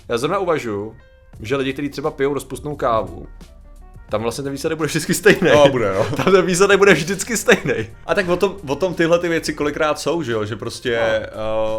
já 0.09 0.19
zrovna 0.19 0.39
uvažuji, 0.39 0.97
že 1.41 1.57
lidi, 1.57 1.73
kteří 1.73 1.89
třeba 1.89 2.11
pijou 2.11 2.35
rozpustnou 2.35 2.77
kávu, 2.77 3.27
tam 4.13 4.23
vlastně 4.23 4.45
ten 4.45 4.53
výsledek 4.53 4.77
bude 4.79 4.87
vždycky 4.87 5.15
stejný. 5.15 5.51
No, 5.55 5.69
bude, 5.69 5.95
no. 5.95 6.05
Tam 6.17 6.33
ten 6.33 6.47
výsledek 6.47 6.79
bude 6.79 6.95
vždycky 6.95 7.37
stejný. 7.37 7.75
A 8.07 8.15
tak 8.15 8.29
o 8.29 8.37
tom, 8.37 8.57
o 8.67 8.77
tom 8.77 8.95
tyhle 8.95 9.19
ty 9.19 9.29
věci 9.29 9.55
kolikrát 9.55 9.99
jsou, 9.99 10.23
že 10.23 10.33
jo, 10.33 10.45
že 10.45 10.57
prostě, 10.57 11.01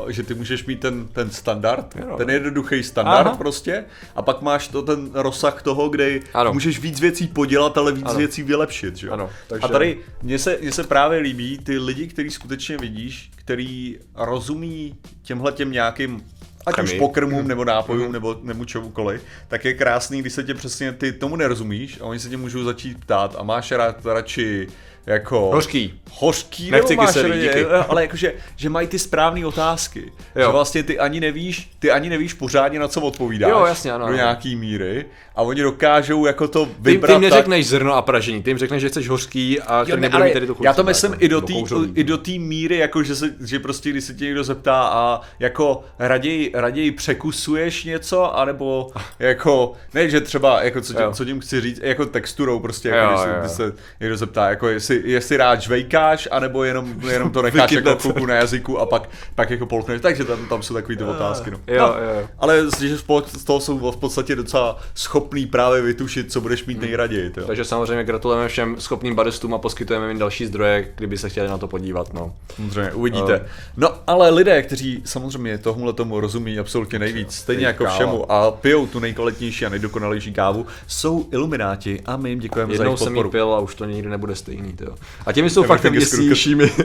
uh, 0.04 0.10
že 0.10 0.24
ty 0.24 0.34
můžeš 0.34 0.66
mít 0.66 0.80
ten, 0.80 1.08
ten 1.08 1.30
standard, 1.32 1.96
Jo. 1.96 2.18
ten 2.18 2.30
jednoduchý 2.30 2.84
standard 2.84 3.28
Aha. 3.28 3.38
prostě, 3.38 3.86
a 4.16 4.22
pak 4.22 4.42
máš 4.42 4.68
to 4.68 4.82
ten 4.82 5.10
rozsah 5.14 5.62
toho, 5.62 5.90
kde 5.90 6.20
Ano. 6.34 6.54
můžeš 6.54 6.80
víc 6.80 7.00
věcí 7.00 7.28
podělat, 7.28 7.78
ale 7.78 7.92
víc 7.92 8.06
Ano. 8.10 8.18
věcí 8.20 8.44
vylepšit, 8.44 8.96
že 8.96 9.08
jo. 9.08 9.14
Ano, 9.14 9.30
takže- 9.48 9.66
A 9.66 9.68
tady 9.68 9.98
mně 10.22 10.40
se, 10.40 10.58
mně 10.62 10.72
se 10.72 10.84
právě 10.84 11.20
líbí 11.20 11.58
ty 11.58 11.78
lidi, 11.78 12.08
který 12.08 12.30
skutečně 12.32 12.78
vidíš, 12.78 13.32
který 13.36 14.00
rozumí 14.16 14.96
těmhle 15.24 15.52
těm 15.52 15.72
nějakým 15.72 16.24
ať 16.66 16.80
už 16.80 16.94
pokrmům, 16.94 17.48
nebo 17.48 17.66
nápojům, 17.66 18.12
nebo, 18.12 18.40
nebo 18.44 18.66
čemukoliv, 18.66 19.24
tak 19.48 19.66
je 19.66 19.74
krásný, 19.74 20.22
když 20.22 20.34
se 20.34 20.44
tě 20.44 20.54
přesně, 20.54 20.92
ty 20.92 21.12
tomu 21.12 21.36
nerozumíš 21.36 22.02
a 22.02 22.06
oni 22.06 22.20
se 22.20 22.30
tě 22.30 22.38
můžou 22.38 22.64
začít 22.64 23.00
ptát 23.00 23.36
a 23.40 23.44
máš 23.44 23.72
rád 23.72 24.06
radši 24.06 24.68
jako... 25.06 25.40
Hořký. 25.40 26.00
Hořký, 26.12 26.72
Nechci 26.72 26.90
nebo 26.94 27.02
máš 27.04 27.14
kyselý, 27.14 27.42
díky. 27.42 27.66
ale 27.66 28.02
jakože, 28.02 28.34
že 28.56 28.70
mají 28.70 28.88
ty 28.88 29.00
správné 29.00 29.46
otázky. 29.46 30.12
Jo. 30.36 30.42
Že 30.42 30.48
vlastně 30.48 30.84
ty 30.84 31.00
ani 31.00 31.20
nevíš, 31.20 31.72
ty 31.80 31.92
ani 31.92 32.10
nevíš 32.10 32.34
pořádně 32.34 32.80
na 32.80 32.88
co 32.88 33.02
odpovídáš. 33.02 33.52
Jo, 33.52 33.66
jasně, 33.66 33.92
ano, 33.94 34.08
Do 34.08 34.14
nějaký 34.14 34.56
míry. 34.56 35.06
A 35.36 35.42
oni 35.42 35.62
dokážou 35.62 36.26
jako 36.26 36.48
to 36.48 36.66
Ty, 36.66 36.72
vybrat 36.80 37.08
ty 37.08 37.14
jim 37.14 37.22
tak, 37.22 37.32
neřekneš 37.32 37.68
zrno 37.68 37.94
a 37.94 38.02
pražení, 38.02 38.44
ty 38.44 38.50
jim 38.50 38.58
řekneš, 38.58 38.82
že 38.82 38.90
chceš 38.90 39.10
hořký 39.10 39.62
a 39.62 39.78
Jo, 39.80 39.84
který 39.86 40.02
ne, 40.02 40.10
ale 40.10 40.26
mít 40.26 40.34
tady 40.34 40.48
tu 40.48 40.56
chuť. 40.56 40.66
já 40.66 40.74
to 40.74 40.84
myslím 40.84 41.12
jako, 41.12 41.24
i 41.24 41.28
do 41.28 41.42
té 41.42 41.54
i 41.96 42.04
do 42.04 42.20
míry, 42.38 42.78
jako 42.78 43.04
že, 43.04 43.16
se, 43.16 43.36
že 43.46 43.60
prostě 43.60 43.90
když 43.90 44.04
se 44.04 44.14
tě 44.14 44.26
někdo 44.26 44.44
zeptá 44.44 44.82
a 44.84 45.22
jako 45.40 45.84
raději, 46.00 46.52
raději 46.54 46.92
překusuješ 46.92 47.84
něco, 47.84 48.38
anebo 48.38 48.88
jako, 49.20 49.74
ne, 49.94 50.10
že 50.10 50.22
třeba, 50.22 50.64
jako 50.64 50.82
co, 50.82 50.94
tím, 50.94 51.02
Jo. 51.02 51.12
co 51.14 51.26
tím 51.26 51.40
chci 51.40 51.62
říct, 51.62 51.80
jako 51.84 52.06
texturou 52.06 52.60
prostě, 52.60 52.90
Jo, 52.90 52.96
jako 52.96 53.12
když, 53.14 53.22
se, 53.22 53.30
jo, 53.64 53.68
jo. 53.68 53.72
se 53.72 53.78
někdo 54.00 54.18
zeptá, 54.18 54.50
jako 54.50 54.68
jestli, 54.68 54.93
jestli 55.04 55.38
rád 55.38 55.62
žvejkáš, 55.62 56.28
anebo 56.32 56.64
jenom, 56.64 56.94
jenom 57.10 57.32
to 57.32 57.42
necháš 57.42 57.72
jako 57.72 57.96
chvilku 57.96 58.26
na 58.26 58.36
jazyku 58.36 58.80
a 58.80 58.86
pak, 58.86 59.10
pak 59.36 59.50
jako 59.50 59.66
polkneš, 59.66 60.02
takže 60.02 60.24
tam, 60.26 60.48
tam 60.48 60.64
jsou 60.64 60.74
takový 60.74 60.98
ty 60.98 61.04
otázky, 61.04 61.52
no. 61.52 61.60
Jo, 61.68 61.96
no 61.98 62.04
jo. 62.04 62.28
Ale 62.40 62.62
že 62.80 62.98
z 63.38 63.44
toho 63.46 63.60
jsou 63.60 63.92
v 63.92 63.98
podstatě 63.98 64.36
docela 64.36 64.80
schopný 64.96 65.46
právě 65.46 65.82
vytušit, 65.82 66.32
co 66.32 66.42
budeš 66.42 66.66
mít 66.66 66.82
nejraději, 66.82 67.32
jo. 67.38 67.44
Takže 67.48 67.66
samozřejmě 67.66 68.04
gratulujeme 68.04 68.48
všem 68.48 68.76
schopným 68.80 69.16
baristům 69.16 69.54
a 69.54 69.58
poskytujeme 69.58 70.08
jim 70.08 70.20
další 70.20 70.46
zdroje, 70.46 70.88
kdyby 70.96 71.18
se 71.18 71.30
chtěli 71.30 71.48
na 71.48 71.58
to 71.58 71.68
podívat. 71.68 72.14
No. 72.14 72.34
Samozřejmě, 72.56 72.92
uvidíte. 72.92 73.46
No, 73.78 73.90
ale 74.08 74.30
lidé, 74.30 74.62
kteří 74.62 75.02
samozřejmě 75.06 75.58
tomuhle 75.58 75.94
tomu 75.94 76.20
rozumí 76.20 76.60
absolutně 76.60 77.00
nejvíc, 77.00 77.36
stejně 77.36 77.66
jako 77.66 77.86
všemu 77.86 78.32
a 78.32 78.52
pijou 78.52 78.88
tu 78.88 79.00
nejkvalitnější 79.00 79.66
a 79.66 79.70
nejdokonalejší 79.70 80.34
kávu, 80.34 80.66
jsou 80.88 81.28
ilumináti 81.32 82.02
a 82.06 82.18
my 82.18 82.30
jim 82.30 82.40
děkujeme 82.40 82.70
za 82.70 82.74
Jednou 82.84 82.92
jejich 82.92 83.00
jsem 83.00 83.08
jí 83.08 83.14
podporu. 83.14 83.30
pil 83.30 83.54
a 83.54 83.60
už 83.60 83.76
to 83.76 83.86
nikdy 83.86 84.10
nebude 84.10 84.36
stejný. 84.36 84.76
Tyjo. 84.84 84.96
A 85.26 85.32
těmi 85.32 85.50
jsou 85.50 85.66
děsnějšími. 85.92 86.72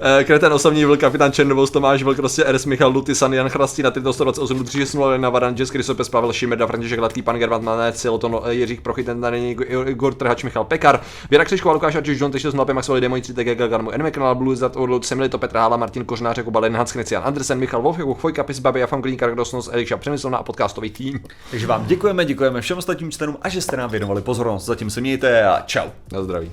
Eh, 0.00 0.24
Kreten 0.24 0.52
osamní 0.52 0.84
vlk, 0.84 1.00
kapitán 1.00 1.32
Černovous, 1.32 1.70
Tomáš 1.70 2.02
Vlk, 2.02 2.16
prostě 2.16 2.44
RS 2.52 2.66
Michal 2.66 2.90
Luty, 2.90 3.14
San 3.14 3.32
Jan 3.32 3.48
Chrastí 3.48 3.82
na 3.82 3.90
328 3.90 4.64
360 4.64 5.16
na 5.16 5.30
Varan, 5.30 5.54
Jess 5.58 5.70
Krysopes, 5.70 6.08
Pavel 6.08 6.32
Šimeda, 6.32 6.66
František 6.66 6.98
Hladký, 6.98 7.22
Pan 7.22 7.36
Gervant, 7.36 7.64
Mané, 7.64 7.92
Siloton, 7.92 8.40
eh, 8.44 8.54
Jiří 8.54 8.76
Prochy, 8.76 9.04
ten 9.04 9.20
tady 9.20 9.40
není, 9.40 9.56
Igor 9.86 10.14
Trhač, 10.14 10.44
Michal 10.44 10.64
Pekar, 10.64 11.00
Věra 11.30 11.44
Křičková, 11.44 11.74
Lukáš 11.74 11.94
Arčiš, 11.94 12.20
John 12.20 12.32
Tešil, 12.32 12.50
Znalpě, 12.50 12.74
Maxwell, 12.74 13.00
Demoj, 13.00 13.20
3 13.20 13.34
TG, 13.34 13.68
Garmu, 13.68 13.90
Enme 13.90 14.10
Kanal, 14.10 14.34
Blue, 14.34 14.56
Zat, 14.56 14.76
Orlud, 14.76 15.06
Semlito, 15.06 15.38
Petr 15.38 15.56
Hála, 15.56 15.76
Martin 15.76 16.04
Kořnář, 16.04 16.36
jako 16.36 16.50
Balen, 16.50 16.76
Hans 16.76 16.90
Christian 16.90 17.22
Andersen, 17.26 17.58
Michal 17.58 17.82
Wolf, 17.82 17.98
jako 17.98 18.14
Chvojka, 18.14 18.44
Pis, 18.44 18.58
Babi, 18.58 18.80
Jafan 18.80 19.02
Klín, 19.02 19.16
Kargdosnos, 19.16 19.70
Elikša 19.72 19.96
Přemyslovna 19.96 20.38
a 20.38 20.42
podcastový 20.42 20.90
tým. 20.90 21.20
Takže 21.50 21.66
vám 21.66 21.86
děkujeme, 21.86 22.24
děkujeme 22.24 22.60
všem 22.60 22.78
ostatním 22.78 23.10
členům 23.10 23.36
a 23.42 23.48
že 23.48 23.60
jste 23.60 23.76
nám 23.76 23.90
věnovali 23.90 24.22
pozornost. 24.22 24.64
Zatím 24.64 24.90
se 24.90 25.00
mějte 25.00 25.44
a 25.44 25.60
čau. 25.66 25.88
Na 26.12 26.22
zdraví. 26.22 26.52